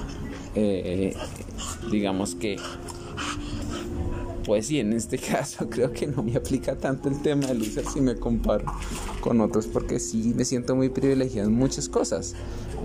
eh, 0.55 1.15
digamos 1.91 2.35
que 2.35 2.57
pues 4.49 4.65
sí, 4.65 4.79
en 4.79 4.93
este 4.93 5.17
caso 5.19 5.69
creo 5.69 5.91
que 5.91 6.07
no 6.07 6.23
me 6.23 6.35
aplica 6.35 6.75
tanto 6.75 7.07
el 7.07 7.21
tema 7.21 7.45
de 7.45 7.53
loser 7.53 7.85
si 7.85 8.01
me 8.01 8.15
comparo 8.15 8.65
con 9.21 9.41
otros 9.41 9.67
porque 9.67 9.99
sí 9.99 10.33
me 10.35 10.43
siento 10.43 10.75
muy 10.75 10.89
privilegiado 10.89 11.49
en 11.49 11.55
muchas 11.55 11.87
cosas, 11.87 12.33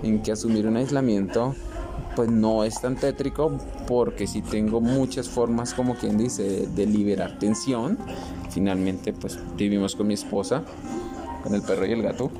en 0.03 0.21
que 0.21 0.31
asumir 0.31 0.67
un 0.67 0.77
aislamiento 0.77 1.55
pues 2.15 2.29
no 2.29 2.63
es 2.63 2.79
tan 2.79 2.95
tétrico 2.95 3.57
porque 3.87 4.27
sí 4.27 4.43
tengo 4.43 4.79
muchas 4.79 5.27
formas 5.27 5.73
como 5.73 5.95
quien 5.95 6.17
dice 6.17 6.67
de 6.67 6.85
liberar 6.85 7.39
tensión. 7.39 7.97
Finalmente 8.51 9.11
pues 9.11 9.39
vivimos 9.57 9.95
con 9.95 10.07
mi 10.07 10.13
esposa, 10.13 10.63
con 11.43 11.55
el 11.55 11.63
perro 11.63 11.85
y 11.85 11.91
el 11.91 12.03
gato. 12.03 12.31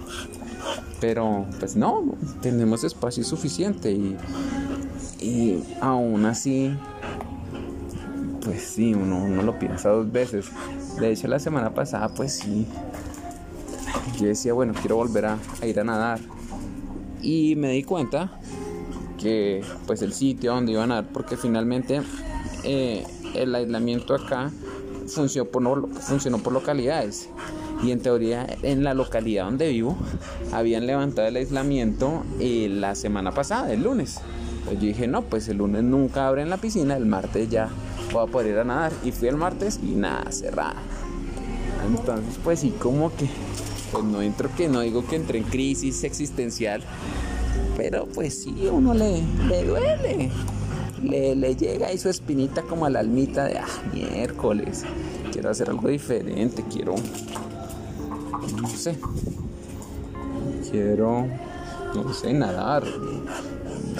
Pero 1.05 1.45
pues 1.59 1.75
no, 1.75 2.03
tenemos 2.41 2.83
espacio 2.83 3.23
suficiente 3.23 3.91
y, 3.91 4.17
y 5.19 5.63
aún 5.79 6.25
así 6.25 6.75
pues 8.43 8.63
sí, 8.63 8.95
uno, 8.95 9.23
uno 9.23 9.43
lo 9.43 9.59
piensa 9.59 9.89
dos 9.89 10.11
veces. 10.11 10.47
De 10.99 11.11
hecho, 11.11 11.27
la 11.27 11.37
semana 11.37 11.75
pasada, 11.75 12.09
pues 12.09 12.33
sí, 12.33 12.65
yo 14.19 14.25
decía, 14.25 14.53
bueno, 14.53 14.73
quiero 14.79 14.95
volver 14.95 15.27
a, 15.27 15.37
ir 15.63 15.79
a 15.79 15.83
nadar. 15.83 16.19
Y 17.21 17.55
me 17.55 17.69
di 17.69 17.83
cuenta 17.83 18.39
que, 19.19 19.63
pues, 19.85 20.01
el 20.01 20.11
sitio 20.11 20.55
donde 20.55 20.71
iba 20.71 20.83
a 20.83 20.87
nadar, 20.87 21.07
porque 21.13 21.37
finalmente 21.37 22.01
eh, 22.63 23.05
el 23.35 23.53
aislamiento 23.53 24.15
acá 24.15 24.51
funcionó 25.07 25.49
por, 25.49 25.93
funcionó 26.01 26.39
por 26.39 26.53
localidades. 26.53 27.29
Y 27.83 27.91
en 27.91 27.99
teoría, 27.99 28.47
en 28.63 28.83
la 28.83 28.93
localidad 28.93 29.45
donde 29.45 29.69
vivo, 29.69 29.97
habían 30.51 30.87
levantado 30.87 31.27
el 31.27 31.35
aislamiento 31.35 32.23
eh, 32.39 32.67
la 32.69 32.95
semana 32.95 33.31
pasada, 33.31 33.71
el 33.71 33.83
lunes. 33.83 34.19
Entonces 34.59 34.81
yo 34.81 34.87
dije, 34.87 35.07
no, 35.07 35.21
pues 35.23 35.47
el 35.49 35.57
lunes 35.57 35.83
nunca 35.83 36.27
abren 36.27 36.49
la 36.49 36.57
piscina, 36.57 36.97
el 36.97 37.05
martes 37.05 37.49
ya 37.49 37.69
voy 38.11 38.27
a 38.27 38.31
poder 38.31 38.53
ir 38.53 38.59
a 38.59 38.63
nadar. 38.63 38.93
Y 39.03 39.11
fui 39.11 39.27
el 39.27 39.35
martes 39.35 39.79
y 39.83 39.91
nada, 39.91 40.31
cerrada. 40.31 40.81
Entonces, 41.85 42.39
pues 42.43 42.61
sí, 42.61 42.73
como 42.79 43.15
que, 43.15 43.27
pues 43.91 44.03
no 44.03 44.21
entro 44.21 44.49
que, 44.55 44.67
no 44.67 44.79
digo 44.79 45.05
que 45.05 45.17
entre 45.17 45.37
en 45.37 45.43
crisis 45.43 46.03
existencial, 46.03 46.81
pero 47.77 48.07
pues 48.07 48.41
sí, 48.41 48.67
uno 48.71 48.93
le, 48.93 49.21
le 49.47 49.63
duele. 49.63 50.31
Le, 51.03 51.35
le, 51.35 51.55
llega 51.55 51.87
ahí 51.87 51.99
su 51.99 52.09
espinita 52.09 52.63
como 52.63 52.87
a 52.87 52.89
la 52.89 52.99
almita 52.99 53.45
de, 53.45 53.59
ah, 53.59 53.67
miércoles, 53.93 54.83
quiero 55.31 55.51
hacer 55.51 55.69
algo 55.69 55.89
diferente, 55.89 56.63
quiero, 56.71 56.95
no 58.53 58.67
sé, 58.69 58.97
quiero, 60.69 61.27
no 61.93 62.13
sé, 62.13 62.33
nadar, 62.33 62.83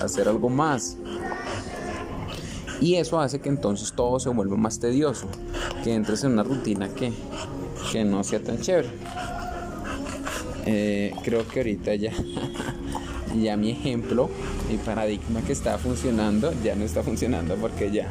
hacer 0.02 0.28
algo 0.28 0.50
más. 0.50 0.98
Y 2.82 2.96
eso 2.96 3.20
hace 3.20 3.40
que 3.40 3.50
entonces 3.50 3.94
todo 3.94 4.20
se 4.20 4.30
vuelva 4.30 4.58
más 4.58 4.80
tedioso, 4.80 5.28
que 5.84 5.94
entres 5.94 6.24
en 6.24 6.34
una 6.34 6.44
rutina 6.44 6.90
que, 6.90 7.14
que 7.92 8.04
no 8.04 8.24
sea 8.24 8.42
tan 8.42 8.60
chévere. 8.60 8.90
Eh, 10.66 11.14
creo 11.24 11.48
que 11.48 11.60
ahorita 11.60 11.96
ya, 11.96 12.12
ya 13.42 13.56
mi 13.56 13.72
ejemplo, 13.72 14.30
mi 14.70 14.78
paradigma 14.78 15.42
que 15.42 15.54
estaba 15.54 15.78
funcionando, 15.78 16.52
ya 16.64 16.76
no 16.76 16.84
está 16.84 17.04
funcionando 17.04 17.56
porque 17.56 17.92
ya 17.92 18.10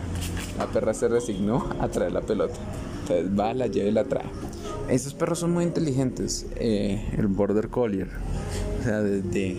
la 0.59 0.67
perra 0.67 0.95
se 0.95 1.09
resignó 1.09 1.69
a 1.81 1.89
traer 1.89 2.13
la 2.13 2.21
pelota. 2.21 2.55
Entonces 3.03 3.39
va, 3.39 3.53
la 3.53 3.67
lleva 3.67 3.89
y 3.89 3.93
la 3.93 4.05
trae. 4.05 4.25
Esos 4.89 5.15
perros 5.15 5.39
son 5.39 5.53
muy 5.53 5.65
inteligentes. 5.65 6.47
Eh, 6.57 7.15
el 7.17 7.27
Border 7.27 7.69
Collier. 7.69 8.09
O 8.81 8.85
sea, 8.85 9.01
desde, 9.03 9.57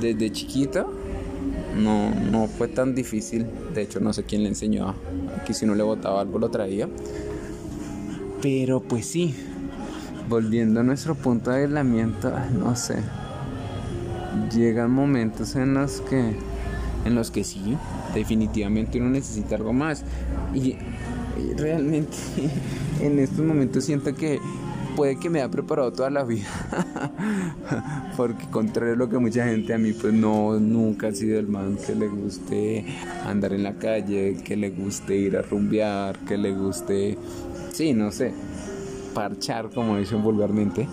desde 0.00 0.32
chiquito 0.32 0.92
no, 1.76 2.14
no 2.14 2.46
fue 2.46 2.68
tan 2.68 2.94
difícil. 2.94 3.46
De 3.74 3.82
hecho, 3.82 4.00
no 4.00 4.12
sé 4.12 4.24
quién 4.24 4.42
le 4.42 4.48
enseñó. 4.48 4.94
Aquí 5.40 5.54
si 5.54 5.66
no 5.66 5.74
le 5.74 5.82
botaba 5.82 6.20
algo 6.20 6.38
lo 6.38 6.50
traía. 6.50 6.88
Pero 8.42 8.80
pues 8.80 9.06
sí, 9.06 9.34
volviendo 10.28 10.80
a 10.80 10.82
nuestro 10.82 11.14
punto 11.14 11.50
de 11.50 11.64
aislamiento, 11.64 12.32
no 12.58 12.74
sé. 12.76 12.96
Llegan 14.54 14.90
momentos 14.90 15.56
en 15.56 15.74
los 15.74 16.00
que 16.02 16.34
en 17.04 17.14
los 17.14 17.30
que 17.30 17.44
sí, 17.44 17.76
definitivamente 18.14 18.98
uno 18.98 19.10
necesita 19.10 19.56
algo 19.56 19.72
más. 19.72 20.04
Y 20.54 20.76
realmente 21.56 22.16
en 23.02 23.18
estos 23.18 23.44
momentos 23.44 23.84
siento 23.84 24.14
que 24.14 24.40
puede 24.96 25.18
que 25.18 25.30
me 25.30 25.40
haya 25.40 25.50
preparado 25.50 25.92
toda 25.92 26.10
la 26.10 26.24
vida. 26.24 26.46
Porque 28.16 28.44
contrario 28.46 28.94
a 28.94 28.96
lo 28.96 29.08
que 29.08 29.18
mucha 29.18 29.46
gente 29.46 29.72
a 29.72 29.78
mí 29.78 29.92
pues 29.92 30.12
no 30.12 30.58
nunca 30.58 31.08
ha 31.08 31.12
sido 31.12 31.38
el 31.38 31.48
man 31.48 31.78
que 31.84 31.94
le 31.94 32.08
guste 32.08 32.84
andar 33.26 33.52
en 33.52 33.62
la 33.62 33.74
calle, 33.74 34.36
que 34.44 34.56
le 34.56 34.70
guste 34.70 35.16
ir 35.16 35.36
a 35.36 35.42
rumbear, 35.42 36.18
que 36.20 36.36
le 36.36 36.52
guste 36.52 37.16
sí, 37.72 37.94
no 37.94 38.12
sé, 38.12 38.34
parchar, 39.14 39.70
como 39.70 39.96
dicen 39.96 40.22
vulgarmente. 40.22 40.86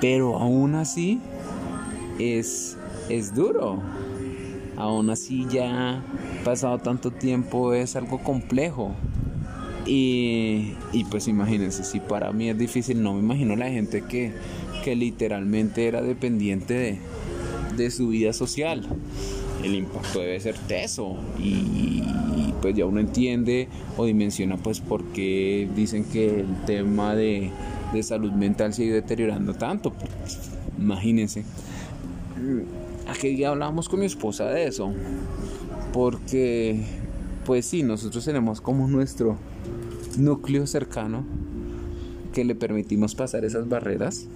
Pero 0.00 0.36
aún 0.36 0.74
así 0.74 1.20
es, 2.18 2.76
es 3.08 3.34
duro. 3.34 3.80
Aún 4.76 5.10
así 5.10 5.46
ya 5.50 6.02
pasado 6.44 6.78
tanto 6.78 7.10
tiempo 7.10 7.74
es 7.74 7.94
algo 7.96 8.22
complejo. 8.22 8.94
Y, 9.86 10.74
y, 10.92 11.04
pues 11.10 11.26
imagínense, 11.26 11.82
si 11.82 11.98
para 11.98 12.32
mí 12.32 12.48
es 12.48 12.56
difícil, 12.56 13.02
no 13.02 13.14
me 13.14 13.20
imagino 13.20 13.56
la 13.56 13.68
gente 13.68 14.02
que, 14.02 14.32
que 14.84 14.94
literalmente 14.94 15.88
era 15.88 16.02
dependiente 16.02 16.74
de, 16.74 16.98
de 17.76 17.90
su 17.90 18.08
vida 18.08 18.32
social. 18.32 18.86
El 19.62 19.74
impacto 19.74 20.20
debe 20.20 20.38
ser 20.40 20.56
teso 20.56 21.16
y, 21.38 22.02
pues 22.60 22.76
ya 22.76 22.86
uno 22.86 23.00
entiende 23.00 23.68
o 23.96 24.04
dimensiona 24.04 24.56
pues 24.56 24.78
por 24.78 25.02
qué 25.06 25.68
dicen 25.74 26.04
que 26.04 26.40
el 26.40 26.64
tema 26.64 27.16
de, 27.16 27.50
de 27.92 28.02
salud 28.04 28.30
mental 28.30 28.72
se 28.72 28.88
ha 28.88 28.94
deteriorando 28.94 29.54
tanto. 29.54 29.92
imagínense. 30.78 31.44
Aquel 33.08 33.36
día 33.36 33.48
hablábamos 33.48 33.88
con 33.88 33.98
mi 33.98 34.06
esposa 34.06 34.46
de 34.46 34.68
eso. 34.68 34.92
Porque 35.92 36.80
pues 37.44 37.66
sí, 37.66 37.82
nosotros 37.82 38.24
tenemos 38.24 38.60
como 38.60 38.86
nuestro 38.86 39.36
núcleo 40.18 40.66
cercano 40.66 41.24
que 42.32 42.44
le 42.44 42.54
permitimos 42.54 43.14
pasar 43.14 43.44
esas 43.44 43.68
barreras. 43.68 44.26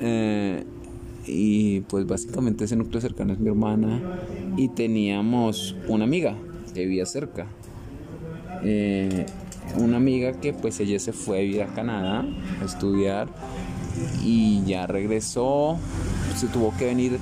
Eh, 0.00 0.64
y 1.26 1.80
pues 1.80 2.06
básicamente 2.06 2.64
ese 2.64 2.76
núcleo 2.76 3.00
cercano 3.00 3.32
es 3.32 3.38
mi 3.38 3.48
hermana 3.48 4.00
y 4.56 4.68
teníamos 4.68 5.76
una 5.88 6.04
amiga 6.04 6.36
que 6.74 6.84
vivía 6.84 7.06
cerca. 7.06 7.46
Eh, 8.62 9.26
una 9.76 9.98
amiga 9.98 10.32
que 10.32 10.52
pues 10.52 10.80
ella 10.80 10.98
se 10.98 11.12
fue 11.12 11.38
a 11.38 11.40
vivir 11.40 11.62
a 11.62 11.66
Canadá 11.66 12.24
a 12.60 12.64
estudiar 12.64 13.28
y 14.24 14.62
ya 14.64 14.86
regresó, 14.86 15.76
se 16.36 16.46
tuvo 16.46 16.74
que 16.78 16.86
venir 16.86 17.18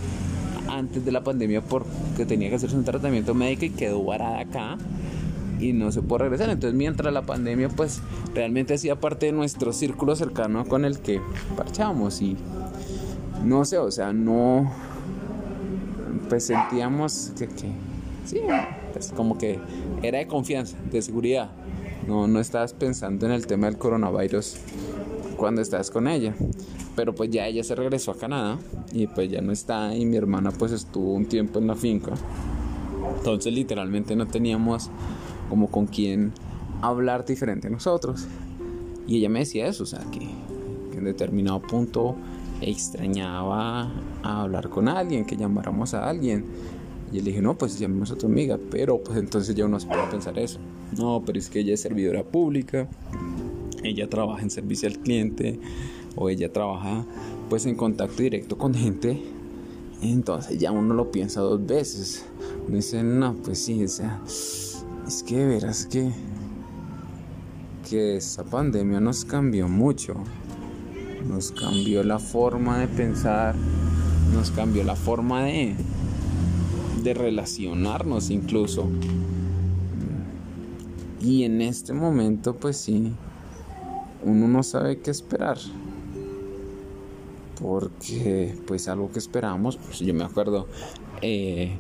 antes 0.69 1.05
de 1.05 1.13
la 1.13 1.25
pandemia 1.25 1.63
porque 1.63 2.27
tenía 2.27 2.49
que 2.49 2.57
hacerse 2.57 2.77
un 2.77 2.85
tratamiento 2.85 3.35
médico 3.35 3.65
y 3.65 3.71
quedó 3.71 4.05
varada 4.05 4.41
acá 4.41 4.79
y 5.61 5.73
no 5.73 5.93
se 5.93 6.03
puede 6.03 6.25
regresar. 6.25 6.51
Entonces 6.51 6.77
mientras 6.77 7.13
la 7.13 7.23
pandemia 7.23 7.69
pues 7.69 8.01
realmente 8.35 8.75
hacía 8.75 9.01
parte 9.01 9.27
de 9.27 9.33
nuestro 9.33 9.73
círculo 9.73 10.17
cercano 10.17 10.65
con 10.65 10.85
el 10.85 10.99
que 10.99 11.21
parchábamos 11.57 12.21
y 12.23 12.37
no 13.45 13.65
sé, 13.65 13.79
o 13.79 13.91
sea, 13.91 14.13
no, 14.13 14.73
pues 16.29 16.47
sentíamos 16.47 17.33
que, 17.39 17.47
que 17.49 17.71
sí, 18.25 18.41
pues 18.93 19.13
como 19.15 19.39
que 19.39 19.59
era 20.03 20.19
de 20.19 20.27
confianza, 20.27 20.77
de 20.91 21.03
seguridad. 21.03 21.51
No, 22.07 22.29
no 22.29 22.41
estabas 22.41 22.73
pensando 22.73 23.27
en 23.27 23.33
el 23.33 23.47
tema 23.47 23.67
del 23.67 23.79
coronavirus 23.79 24.57
cuando 25.37 25.61
estás 25.61 25.91
con 25.91 26.09
ella. 26.09 26.35
Pero 26.95 27.15
pues 27.15 27.31
ya 27.31 27.47
ella 27.47 27.63
se 27.63 27.75
regresó 27.75 28.13
a 28.13 28.17
Canadá 28.17 28.59
y 28.93 29.07
pues 29.07 29.31
ya 29.31 29.43
no 29.43 29.53
está 29.53 29.95
y 29.95 30.07
mi 30.07 30.17
hermana 30.17 30.51
pues 30.51 30.73
estuvo 30.73 31.13
un 31.13 31.27
tiempo 31.27 31.59
en 31.59 31.67
la 31.67 31.75
finca. 31.75 32.13
Entonces 33.19 33.53
literalmente 33.53 34.17
no 34.17 34.27
teníamos 34.27 34.91
como 35.49 35.69
con 35.69 35.87
quién 35.87 36.33
hablar 36.83 37.25
diferente 37.25 37.69
a 37.69 37.71
nosotros. 37.71 38.27
Y 39.07 39.19
ella 39.19 39.29
me 39.29 39.41
decía 39.41 39.67
eso, 39.67 39.85
o 39.85 39.87
sea, 39.87 40.01
que, 40.11 40.21
que 40.91 40.99
en 40.99 41.05
determinado 41.05 41.61
punto 41.63 42.17
extrañaba 42.61 43.91
hablar 44.23 44.69
con 44.69 44.89
alguien, 44.89 45.25
que 45.25 45.37
llamáramos 45.37 45.95
a 45.95 46.09
alguien. 46.09 46.45
Y 47.13 47.21
le 47.21 47.31
dije, 47.31 47.43
no, 47.43 47.57
pues 47.57 47.79
llamemos 47.79 48.11
a 48.11 48.17
tu 48.17 48.27
amiga, 48.27 48.59
pero 48.71 48.99
pues 49.03 49.19
entonces 49.19 49.55
ya 49.55 49.65
uno 49.65 49.79
se 49.79 49.87
puede 49.87 50.07
pensar 50.09 50.39
eso. 50.39 50.59
No, 50.97 51.23
pero 51.25 51.39
es 51.39 51.49
que 51.49 51.61
ella 51.61 51.75
es 51.75 51.81
servidora 51.81 52.25
pública, 52.25 52.89
ella 53.83 54.09
trabaja 54.09 54.43
en 54.43 54.51
servicio 54.51 54.89
al 54.89 54.99
cliente 54.99 55.61
o 56.17 56.29
ella 56.29 56.53
trabaja 56.53 57.05
pues 57.49 57.67
en 57.67 57.77
contacto 57.77 58.23
directo 58.23 58.59
con 58.59 58.75
gente. 58.75 59.23
Entonces 60.03 60.59
ya 60.59 60.73
uno 60.73 60.95
lo 60.95 61.11
piensa 61.11 61.41
dos 61.41 61.65
veces. 61.65 62.27
Uno 62.67 62.77
dice, 62.77 63.03
no, 63.03 63.35
pues 63.35 63.59
sí, 63.59 63.85
o 63.85 63.89
sea, 63.89 64.21
es 65.07 65.23
que 65.23 65.45
verás 65.45 65.87
que, 65.87 66.11
que 67.89 68.17
esa 68.17 68.45
pandemia 68.45 69.01
nos 69.01 69.25
cambió 69.25 69.69
mucho 69.69 70.17
nos 71.27 71.51
cambió 71.51 72.03
la 72.03 72.19
forma 72.19 72.79
de 72.79 72.89
pensar, 72.89 73.55
nos 74.33 74.51
cambió 74.51 74.85
la 74.85 74.97
forma 74.97 75.45
de, 75.45 75.75
de 77.03 77.15
relacionarnos 77.15 78.31
incluso. 78.31 78.89
Y 81.21 81.45
en 81.45 81.61
este 81.61 81.93
momento 81.93 82.55
pues 82.55 82.77
sí, 82.77 83.13
uno 84.25 84.49
no 84.49 84.63
sabe 84.63 84.99
qué 84.99 85.11
esperar. 85.11 85.59
Porque 87.61 88.55
pues 88.67 88.87
algo 88.87 89.11
que 89.11 89.19
esperamos, 89.19 89.79
pues 89.79 90.01
yo 90.01 90.13
me 90.13 90.25
acuerdo, 90.25 90.67
eh, 91.23 91.77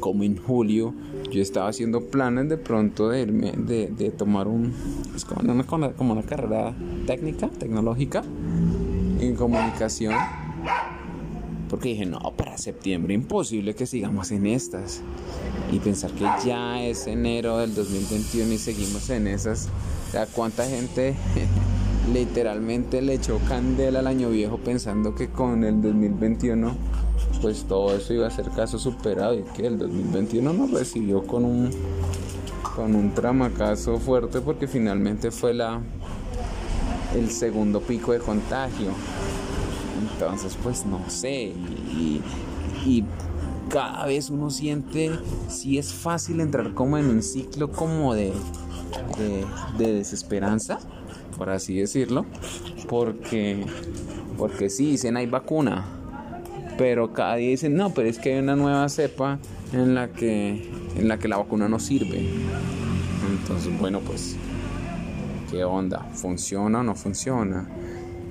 como 0.00 0.24
en 0.24 0.36
julio, 0.36 0.92
yo 1.32 1.42
estaba 1.42 1.68
haciendo 1.68 2.02
planes 2.02 2.48
de 2.48 2.56
pronto 2.56 3.08
de, 3.08 3.22
irme, 3.22 3.52
de, 3.52 4.10
tomar 4.10 4.48
un, 4.48 4.72
es 5.16 5.24
como 5.24 5.52
una, 5.52 5.92
como 5.92 6.12
una 6.12 6.22
carrera 6.22 6.74
técnica, 7.06 7.48
tecnológica 7.48 8.22
en 9.20 9.34
comunicación. 9.36 10.14
Porque 11.68 11.90
dije, 11.90 12.04
no, 12.04 12.20
para 12.36 12.58
septiembre 12.58 13.14
imposible 13.14 13.74
que 13.74 13.86
sigamos 13.86 14.30
en 14.30 14.46
estas. 14.46 15.00
Y 15.72 15.78
pensar 15.78 16.10
que 16.10 16.26
ya 16.44 16.82
es 16.82 17.06
enero 17.06 17.58
del 17.58 17.74
2021 17.74 18.52
y 18.52 18.58
seguimos 18.58 19.08
en 19.08 19.26
esas. 19.26 19.68
O 20.08 20.10
sea, 20.12 20.26
cuánta 20.26 20.66
gente 20.66 21.14
literalmente 22.12 23.00
le 23.00 23.14
echó 23.14 23.38
candela 23.48 24.00
al 24.00 24.06
año 24.06 24.28
viejo 24.28 24.58
pensando 24.58 25.14
que 25.14 25.28
con 25.28 25.64
el 25.64 25.80
2021 25.80 26.76
pues 27.42 27.64
todo 27.64 27.94
eso 27.94 28.14
iba 28.14 28.26
a 28.26 28.30
ser 28.30 28.48
caso 28.50 28.78
superado 28.78 29.34
y 29.34 29.42
que 29.42 29.66
el 29.66 29.78
2021 29.78 30.52
nos 30.52 30.70
recibió 30.70 31.26
con 31.26 31.44
un 31.44 31.70
con 32.76 32.94
un 32.94 33.12
tramacazo 33.12 33.98
fuerte 33.98 34.40
porque 34.40 34.66
finalmente 34.66 35.30
fue 35.30 35.52
la 35.52 35.82
el 37.14 37.30
segundo 37.30 37.80
pico 37.80 38.12
de 38.12 38.18
contagio. 38.18 38.90
Entonces, 40.02 40.56
pues 40.62 40.86
no 40.86 41.00
sé. 41.08 41.52
Y, 41.96 42.22
cada 43.68 44.04
vez 44.04 44.28
uno 44.28 44.50
siente 44.50 45.10
si 45.48 45.78
es 45.78 45.94
fácil 45.94 46.40
entrar 46.40 46.74
como 46.74 46.98
en 46.98 47.08
un 47.08 47.22
ciclo 47.22 47.70
como 47.70 48.12
de, 48.12 48.30
de, 49.78 49.92
desesperanza, 49.92 50.78
por 51.38 51.48
así 51.48 51.76
decirlo. 51.76 52.26
Porque, 52.88 53.64
porque 54.36 54.68
sí, 54.68 54.90
dicen 54.90 55.16
hay 55.16 55.26
vacuna. 55.26 56.01
Pero 56.82 57.12
cada 57.12 57.36
día 57.36 57.50
dicen, 57.50 57.76
no, 57.76 57.94
pero 57.94 58.08
es 58.08 58.18
que 58.18 58.32
hay 58.32 58.40
una 58.40 58.56
nueva 58.56 58.88
cepa 58.88 59.38
en 59.72 59.94
la 59.94 60.08
que, 60.08 60.68
en 60.96 61.06
la, 61.06 61.16
que 61.16 61.28
la 61.28 61.36
vacuna 61.36 61.68
no 61.68 61.78
sirve. 61.78 62.28
Entonces, 63.30 63.78
bueno, 63.78 64.00
pues 64.00 64.36
¿Qué 65.52 65.64
onda? 65.64 66.08
¿Funciona 66.14 66.80
o 66.80 66.82
no 66.82 66.94
funciona? 66.94 67.68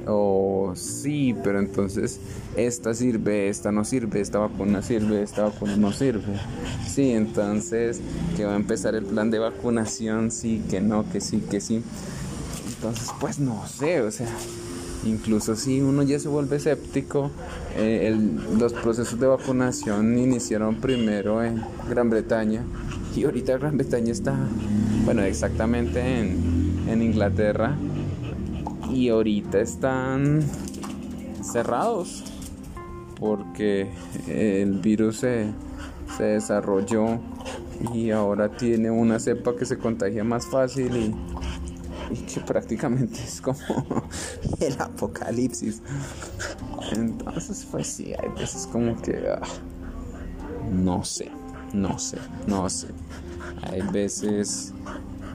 O 0.08 0.74
sí, 0.76 1.36
pero 1.44 1.60
entonces 1.60 2.20
esta 2.58 2.96
sirve, 2.96 3.48
esta 3.48 3.72
no 3.72 3.86
sirve, 3.86 4.22
esta 4.22 4.40
vacuna 4.40 4.82
sirve, 4.82 5.22
esta 5.22 5.44
vacuna 5.44 5.78
no 5.78 5.92
sirve. 5.92 6.34
Sí, 6.88 7.12
entonces 7.12 8.02
que 8.36 8.46
va 8.46 8.54
a 8.54 8.56
empezar 8.56 8.96
el 8.96 9.06
plan 9.06 9.30
de 9.30 9.38
vacunación, 9.38 10.32
sí, 10.32 10.64
que 10.68 10.82
no, 10.82 11.08
que 11.12 11.22
sí, 11.22 11.44
que 11.48 11.62
sí. 11.62 11.84
Entonces, 12.76 13.12
pues 13.20 13.38
no 13.38 13.68
sé, 13.68 14.02
o 14.02 14.10
sea, 14.10 14.28
incluso 15.06 15.56
si 15.56 15.82
uno 15.82 16.04
ya 16.04 16.20
se 16.20 16.28
vuelve 16.28 16.58
escéptico, 16.58 17.32
eh, 17.76 18.16
los 18.58 18.74
procesos 18.74 19.20
de 19.20 19.28
vacunación 19.28 20.18
iniciaron 20.18 20.76
primero 20.76 21.44
en 21.44 21.62
Gran 21.90 22.10
Bretaña 22.10 22.64
y 23.16 23.24
ahorita 23.26 23.58
Gran 23.58 23.78
Bretaña 23.78 24.12
está, 24.12 24.36
bueno, 25.06 25.24
exactamente 25.24 26.00
en 26.00 26.62
en 26.88 27.02
Inglaterra 27.02 27.76
y 28.90 29.10
ahorita 29.10 29.60
están 29.60 30.42
cerrados 31.42 32.24
porque 33.20 33.90
el 34.28 34.80
virus 34.80 35.18
se, 35.18 35.48
se 36.18 36.24
desarrolló 36.24 37.20
y 37.94 38.12
ahora 38.12 38.50
tiene 38.50 38.92
una 38.92 39.20
cepa 39.20 39.56
que 39.56 39.66
se 39.66 39.78
contagia 39.78 40.24
más 40.24 40.46
fácil 40.48 40.96
y, 40.98 41.16
que 42.34 42.42
prácticamente 42.42 43.20
es 43.22 43.42
como 43.42 43.58
el 44.60 44.80
apocalipsis. 44.80 45.82
Entonces, 46.92 47.68
pues 47.70 47.88
sí, 47.88 48.14
hay 48.14 48.30
veces 48.30 48.68
como 48.72 49.00
que 49.02 49.28
ah, 49.30 49.42
no 50.72 51.04
sé, 51.04 51.32
no 51.74 51.98
sé, 52.00 52.18
no 52.48 52.70
sé. 52.70 52.88
Hay 53.64 53.82
veces 53.82 54.74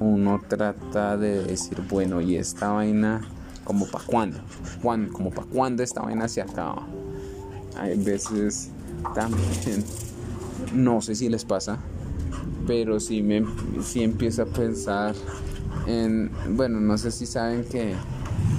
uno 0.00 0.40
trata 0.46 1.16
de 1.16 1.44
decir, 1.44 1.82
bueno, 1.88 2.20
y 2.20 2.36
esta 2.36 2.70
vaina, 2.70 3.22
como 3.64 3.86
para 3.86 4.04
cuándo, 4.04 4.38
¿Cuándo? 4.82 5.12
como 5.12 5.30
para 5.30 5.46
cuándo 5.48 5.82
esta 5.82 6.02
vaina 6.02 6.28
se 6.28 6.42
acaba. 6.42 6.86
Hay 7.78 7.96
veces 7.96 8.70
también, 9.14 9.84
no 10.74 11.00
sé 11.00 11.14
si 11.14 11.28
les 11.28 11.44
pasa, 11.44 11.78
pero 12.66 13.00
sí, 13.00 13.22
me, 13.22 13.44
sí 13.82 14.02
empiezo 14.02 14.42
a 14.42 14.46
pensar 14.46 15.14
en, 15.86 16.30
bueno, 16.50 16.80
no 16.80 16.98
sé 16.98 17.10
si 17.10 17.26
saben 17.26 17.64
que 17.64 17.94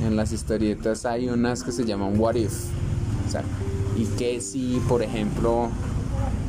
en 0.05 0.15
las 0.15 0.31
historietas 0.31 1.05
hay 1.05 1.29
unas 1.29 1.63
que 1.63 1.71
se 1.71 1.85
llaman 1.85 2.19
What 2.19 2.35
If. 2.35 2.53
O 3.27 3.29
sea, 3.29 3.43
y 3.97 4.05
que 4.17 4.41
si, 4.41 4.81
por 4.87 5.01
ejemplo, 5.01 5.69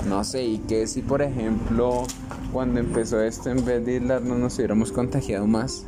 no 0.09 0.25
sé, 0.25 0.45
y 0.45 0.59
que 0.59 0.87
si, 0.87 1.03
por 1.03 1.23
ejemplo, 1.23 2.05
cuando 2.53 2.81
empezó 2.81 3.21
esto, 3.21 3.51
en 3.51 3.65
vez 3.65 3.85
de 3.85 3.95
aislarnos, 3.95 4.39
nos 4.39 4.57
hubiéramos 4.59 4.93
contagiado 4.93 5.47
más, 5.47 5.87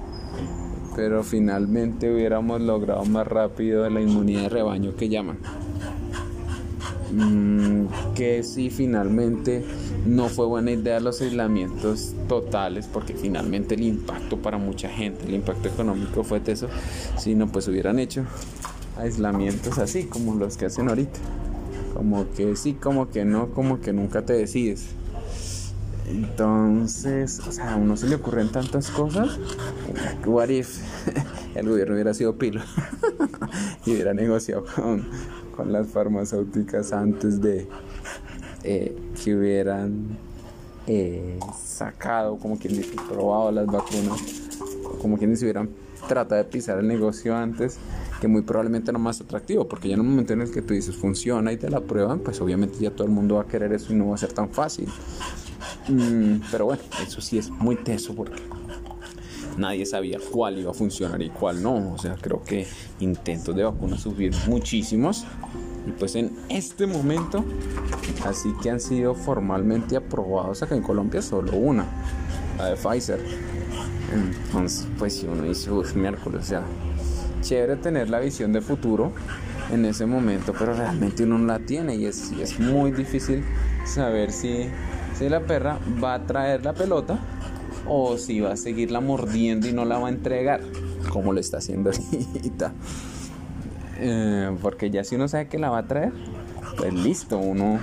pero 0.97 1.23
finalmente 1.23 2.13
hubiéramos 2.13 2.61
logrado 2.61 3.05
más 3.05 3.27
rápido 3.27 3.89
la 3.89 4.01
inmunidad 4.01 4.43
de 4.43 4.49
rebaño 4.49 4.97
que 4.97 5.09
llaman. 5.09 5.39
Mm, 7.13 7.87
que 8.15 8.43
si 8.43 8.71
finalmente 8.71 9.65
no 10.07 10.29
fue 10.29 10.47
buena 10.47 10.71
idea 10.71 11.01
los 11.01 11.21
aislamientos 11.21 12.15
totales 12.29 12.87
porque 12.87 13.15
finalmente 13.15 13.75
el 13.75 13.83
impacto 13.83 14.39
para 14.39 14.59
mucha 14.59 14.89
gente, 14.89 15.27
el 15.27 15.35
impacto 15.35 15.69
económico 15.69 16.25
fue 16.25 16.41
teso, 16.41 16.69
si 17.19 17.35
no 17.35 17.49
pues 17.49 17.69
hubieran 17.69 17.99
hecho 17.99 18.25
aislamientos 18.97 19.79
así 19.79 20.05
como 20.05 20.35
los 20.35 20.57
que 20.57 20.67
hacen 20.67 20.89
ahorita, 20.89 21.19
como 21.95 22.31
que 22.33 22.57
sí, 22.57 22.75
como 22.75 23.11
que 23.11 23.25
no, 23.25 23.51
como 23.51 23.81
que 23.81 23.93
nunca 23.93 24.23
te 24.23 24.33
decides. 24.33 24.87
Entonces, 26.09 27.41
o 27.47 27.53
sea, 27.53 27.75
a 27.75 27.77
uno 27.77 27.97
se 27.97 28.09
le 28.09 28.17
ocurren 28.17 28.51
tantas 28.51 28.91
cosas. 28.91 29.39
What 30.27 30.49
if 30.49 30.81
el 31.55 31.69
gobierno 31.69 31.95
hubiera 31.95 32.15
sido 32.15 32.37
pilo 32.37 32.61
y 33.87 33.93
hubiera 33.93 34.13
negociado 34.13 34.65
con, 34.75 35.07
con 35.57 35.73
las 35.73 35.87
farmacéuticas 35.89 36.93
antes 36.93 37.41
de 37.41 37.69
eh, 38.65 38.97
que 39.23 39.35
hubieran 39.35 40.19
eh, 40.87 41.39
sacado, 41.63 42.37
como 42.37 42.59
quien 42.59 42.77
dice, 42.77 42.95
probado 43.09 43.53
las 43.53 43.67
vacunas, 43.67 44.21
como 45.01 45.19
quien 45.19 45.31
dice, 45.31 45.45
hubieran 45.45 45.71
tratado 46.09 46.43
de 46.43 46.45
pisar 46.45 46.79
el 46.79 46.89
negocio 46.89 47.37
antes, 47.37 47.79
que 48.21 48.29
muy 48.29 48.43
probablemente 48.43 48.93
no 48.93 48.99
más 48.99 49.21
atractivo, 49.21 49.69
porque 49.69 49.89
ya 49.89 49.95
en 49.95 50.01
un 50.01 50.09
momento 50.11 50.33
en 50.33 50.43
el 50.43 50.51
que 50.51 50.63
tú 50.63 50.75
dices 50.75 50.97
funciona 50.97 51.53
y 51.53 51.57
te 51.57 51.71
la 51.71 51.81
prueban, 51.81 52.21
pues 52.21 52.41
obviamente 52.41 52.79
ya 52.81 52.91
todo 52.91 53.07
el 53.07 53.13
mundo 53.13 53.37
va 53.37 53.43
a 53.43 53.47
querer 53.47 53.73
eso 53.73 53.93
y 53.93 53.97
no 53.97 54.09
va 54.09 54.15
a 54.15 54.19
ser 54.19 54.33
tan 54.33 54.51
fácil. 54.51 54.89
Mm, 55.89 56.41
pero 56.51 56.67
bueno, 56.67 56.83
eso 57.07 57.21
sí 57.21 57.39
es 57.39 57.51
muy 57.51 57.77
teso 57.77 58.15
porque 58.15 58.43
nadie 59.57 59.87
sabía 59.87 60.19
cuál 60.31 60.59
iba 60.59 60.71
a 60.71 60.75
funcionar 60.75 61.21
y 61.23 61.31
cuál 61.31 61.63
no. 61.63 61.93
O 61.95 61.99
sea, 61.99 62.17
creo 62.21 62.43
que 62.43 62.67
intentos 63.01 63.55
de 63.55 63.65
vacunas 63.65 64.01
subir 64.01 64.35
muchísimos. 64.47 65.25
Y 65.87 65.93
pues 65.93 66.15
en 66.15 66.37
este 66.49 66.87
momento, 66.87 67.45
así 68.27 68.53
que 68.63 68.71
han 68.71 68.81
sido 68.81 69.15
formalmente 69.15 69.97
aprobados 69.97 70.63
acá 70.63 70.75
en 70.75 70.83
Colombia 70.83 71.23
solo 71.23 71.57
una, 71.57 71.87
la 72.59 72.67
de 72.71 72.77
Pfizer. 72.77 73.21
Entonces, 74.13 74.87
pues 74.99 75.15
si 75.15 75.27
uno 75.27 75.43
dice, 75.45 75.71
uff, 75.71 75.95
miércoles, 75.95 76.43
o 76.43 76.49
sea, 76.49 76.63
chévere 77.41 77.77
tener 77.77 78.11
la 78.11 78.21
visión 78.21 78.53
de 78.53 78.61
futuro 78.61 79.13
en 79.73 79.85
ese 79.85 80.07
momento, 80.07 80.53
pero 80.59 80.75
realmente 80.75 81.25
uno 81.25 81.39
no 81.39 81.47
la 81.47 81.61
tiene 81.61 81.95
y 81.95 82.07
es, 82.07 82.59
muy 82.59 82.91
difícil 82.91 83.45
saber 83.87 84.33
si, 84.33 84.69
si 85.17 85.29
la 85.29 85.41
perra 85.41 85.79
va 86.03 86.15
a 86.15 86.27
traer 86.27 86.65
la 86.65 86.75
pelota 86.75 87.19
o 87.87 88.19
si 88.19 88.41
va 88.41 88.53
a 88.53 88.57
seguirla 88.57 89.01
mordiendo 89.01 89.69
y 89.69 89.73
no 89.73 89.85
la 89.85 89.99
va 89.99 90.09
a 90.09 90.11
entregar, 90.11 90.61
como 91.13 91.33
lo 91.33 91.41
está 91.41 91.59
haciendo 91.59 91.91
ahorita. 92.35 92.75
Eh, 94.03 94.57
porque 94.63 94.91
ya 94.91 95.05
si 95.05 95.17
uno 95.17 95.29
sabe 95.29 95.49
que 95.49 95.59
la 95.59 95.69
va 95.69 95.79
a 95.79 95.87
traer, 95.87 96.13
pues 96.79 96.95
listo, 96.95 97.37
uno, 97.37 97.79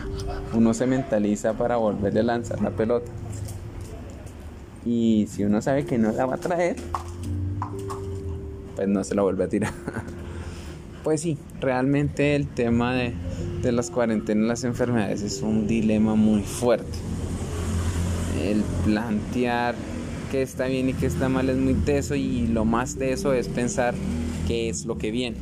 uno 0.54 0.74
se 0.74 0.88
mentaliza 0.88 1.54
para 1.54 1.78
volverle 1.78 2.22
a 2.22 2.24
lanzar 2.24 2.60
la 2.62 2.72
pelota. 2.72 3.12
Y 4.84 5.28
si 5.30 5.44
uno 5.44 5.62
sabe 5.62 5.86
que 5.86 6.00
no 6.00 6.12
la 6.12 6.26
va 6.26 6.36
a 6.36 6.40
traer, 6.40 6.78
pues 8.76 8.88
no 8.88 9.04
se 9.04 9.14
la 9.14 9.22
vuelve 9.22 9.44
a 9.44 9.48
tirar. 9.48 9.74
pues 11.04 11.22
sí, 11.22 11.38
realmente 11.62 12.36
el 12.36 12.48
tema 12.48 12.96
de, 12.96 13.14
de 13.62 13.72
las 13.72 13.92
cuarentenas 13.92 14.44
y 14.44 14.48
las 14.48 14.64
enfermedades 14.64 15.22
es 15.22 15.44
un 15.44 15.68
dilema 15.68 16.16
muy 16.16 16.42
fuerte. 16.42 16.98
El 18.44 18.64
plantear 18.86 19.76
que 20.32 20.42
está 20.42 20.66
bien 20.66 20.90
y 20.90 20.94
que 20.94 21.06
está 21.06 21.30
mal 21.30 21.48
es 21.50 21.58
muy 21.58 21.76
teso 21.76 22.16
y 22.16 22.48
lo 22.48 22.66
más 22.66 22.96
teso 22.96 23.34
es 23.34 23.48
pensar 23.50 23.94
qué 24.48 24.70
es 24.70 24.86
lo 24.86 24.98
que 24.98 25.12
viene. 25.12 25.38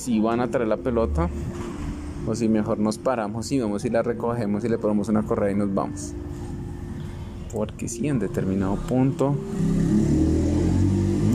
Si 0.00 0.18
van 0.18 0.40
a 0.40 0.48
traer 0.48 0.66
la 0.66 0.78
pelota 0.78 1.28
o 2.26 2.34
si 2.34 2.48
mejor 2.48 2.78
nos 2.78 2.96
paramos 2.96 3.52
y 3.52 3.60
vamos 3.60 3.84
y 3.84 3.90
la 3.90 4.02
recogemos 4.02 4.64
y 4.64 4.70
le 4.70 4.78
ponemos 4.78 5.10
una 5.10 5.24
correa 5.24 5.50
y 5.50 5.54
nos 5.54 5.74
vamos. 5.74 6.14
Porque 7.52 7.86
si 7.86 8.08
en 8.08 8.18
determinado 8.18 8.76
punto 8.76 9.36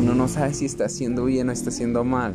uno 0.02 0.16
no 0.16 0.28
sabe 0.28 0.56
si 0.56 0.66
está 0.66 0.86
haciendo 0.86 1.26
bien 1.26 1.50
o 1.50 1.52
está 1.52 1.70
haciendo 1.70 2.04
mal. 2.04 2.34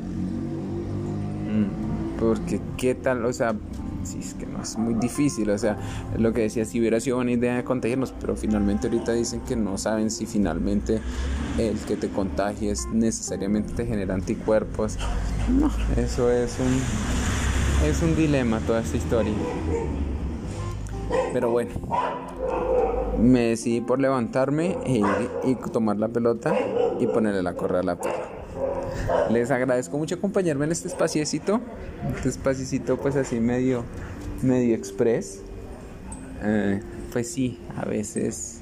Mm, 1.48 2.20
porque 2.20 2.60
qué 2.76 2.94
tal, 2.94 3.24
o 3.24 3.32
sea, 3.32 3.56
si 4.04 4.18
es 4.18 4.34
que 4.34 4.46
no 4.46 4.62
es 4.62 4.76
muy 4.76 4.94
difícil, 4.94 5.50
o 5.50 5.58
sea, 5.58 5.78
es 6.14 6.20
lo 6.20 6.32
que 6.32 6.42
decía, 6.42 6.64
si 6.64 6.80
hubiera 6.80 7.00
sido 7.00 7.16
buena 7.16 7.32
idea 7.32 7.56
de 7.56 7.64
contagiarnos, 7.64 8.12
pero 8.20 8.36
finalmente 8.36 8.88
ahorita 8.88 9.12
dicen 9.12 9.40
que 9.40 9.56
no 9.56 9.78
saben 9.78 10.10
si 10.10 10.26
finalmente 10.26 11.00
el 11.58 11.78
que 11.78 11.96
te 11.96 12.08
contagies 12.08 12.86
necesariamente 12.92 13.72
te 13.74 13.86
genera 13.86 14.14
anticuerpos. 14.14 14.96
No, 15.48 15.70
eso 15.96 16.30
es 16.30 16.56
un 16.60 17.88
es 17.88 18.02
un 18.02 18.14
dilema 18.14 18.58
toda 18.60 18.80
esta 18.80 18.96
historia. 18.96 19.32
Pero 21.32 21.50
bueno, 21.50 21.70
me 23.18 23.40
decidí 23.40 23.80
por 23.80 24.00
levantarme 24.00 24.76
e 24.84 25.02
y 25.44 25.54
tomar 25.72 25.96
la 25.96 26.08
pelota 26.08 26.54
y 26.98 27.06
ponerle 27.06 27.42
la 27.42 27.54
correa 27.54 27.80
a 27.80 27.84
la 27.84 27.96
perra. 27.98 28.29
Les 29.30 29.50
agradezco 29.50 29.96
mucho 29.96 30.16
acompañarme 30.16 30.64
en 30.64 30.72
este 30.72 30.88
espaciecito, 30.88 31.60
este 32.16 32.28
espaciecito 32.28 32.96
pues 32.96 33.16
así 33.16 33.40
medio, 33.40 33.84
medio 34.42 34.74
express. 34.74 35.40
Eh, 36.42 36.80
pues 37.12 37.30
sí, 37.30 37.58
a 37.76 37.84
veces, 37.84 38.60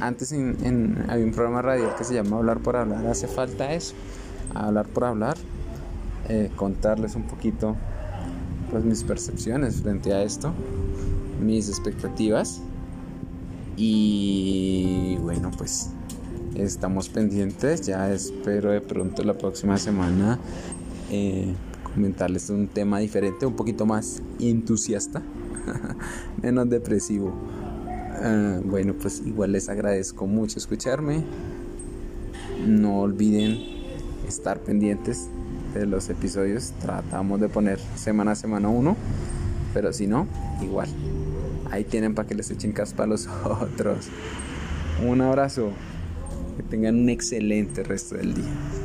antes 0.00 0.32
en, 0.32 1.04
había 1.08 1.24
un 1.24 1.32
programa 1.32 1.62
radial 1.62 1.94
que 1.96 2.04
se 2.04 2.14
llama 2.14 2.38
Hablar 2.38 2.58
por 2.58 2.76
Hablar, 2.76 3.06
hace 3.06 3.26
falta 3.26 3.72
eso, 3.72 3.94
hablar 4.54 4.86
por 4.86 5.04
hablar, 5.04 5.36
eh, 6.28 6.50
contarles 6.56 7.14
un 7.14 7.24
poquito 7.24 7.76
pues 8.70 8.84
mis 8.84 9.04
percepciones 9.04 9.82
frente 9.82 10.12
a 10.12 10.22
esto, 10.22 10.52
mis 11.40 11.68
expectativas 11.68 12.60
y 13.76 15.18
bueno 15.20 15.50
pues 15.56 15.90
estamos 16.58 17.08
pendientes. 17.08 17.82
Ya 17.82 18.12
espero 18.12 18.70
de 18.70 18.80
pronto 18.80 19.22
la 19.22 19.34
próxima 19.34 19.78
semana 19.78 20.38
eh, 21.10 21.54
comentarles 21.82 22.50
un 22.50 22.68
tema 22.68 22.98
diferente, 22.98 23.46
un 23.46 23.56
poquito 23.56 23.86
más 23.86 24.22
entusiasta, 24.38 25.22
menos 26.42 26.68
depresivo. 26.68 27.32
Ah, 28.22 28.60
bueno, 28.64 28.94
pues 28.94 29.22
igual 29.24 29.52
les 29.52 29.68
agradezco 29.68 30.26
mucho 30.26 30.58
escucharme. 30.58 31.24
No 32.66 33.00
olviden 33.00 33.58
estar 34.26 34.60
pendientes 34.60 35.28
de 35.74 35.86
los 35.86 36.08
episodios. 36.08 36.72
Tratamos 36.80 37.40
de 37.40 37.48
poner 37.48 37.78
semana 37.96 38.32
a 38.32 38.34
semana 38.34 38.68
uno, 38.68 38.96
pero 39.74 39.92
si 39.92 40.06
no, 40.06 40.26
igual. 40.62 40.88
Ahí 41.70 41.84
tienen 41.84 42.14
para 42.14 42.26
que 42.28 42.34
les 42.34 42.50
echen 42.50 42.72
caspa 42.72 43.04
a 43.04 43.06
los 43.06 43.28
otros. 43.44 44.08
Un 45.06 45.20
abrazo. 45.20 45.70
Tengan 46.70 46.96
un 46.96 47.08
excelente 47.08 47.82
resto 47.84 48.16
del 48.16 48.34
día. 48.34 48.75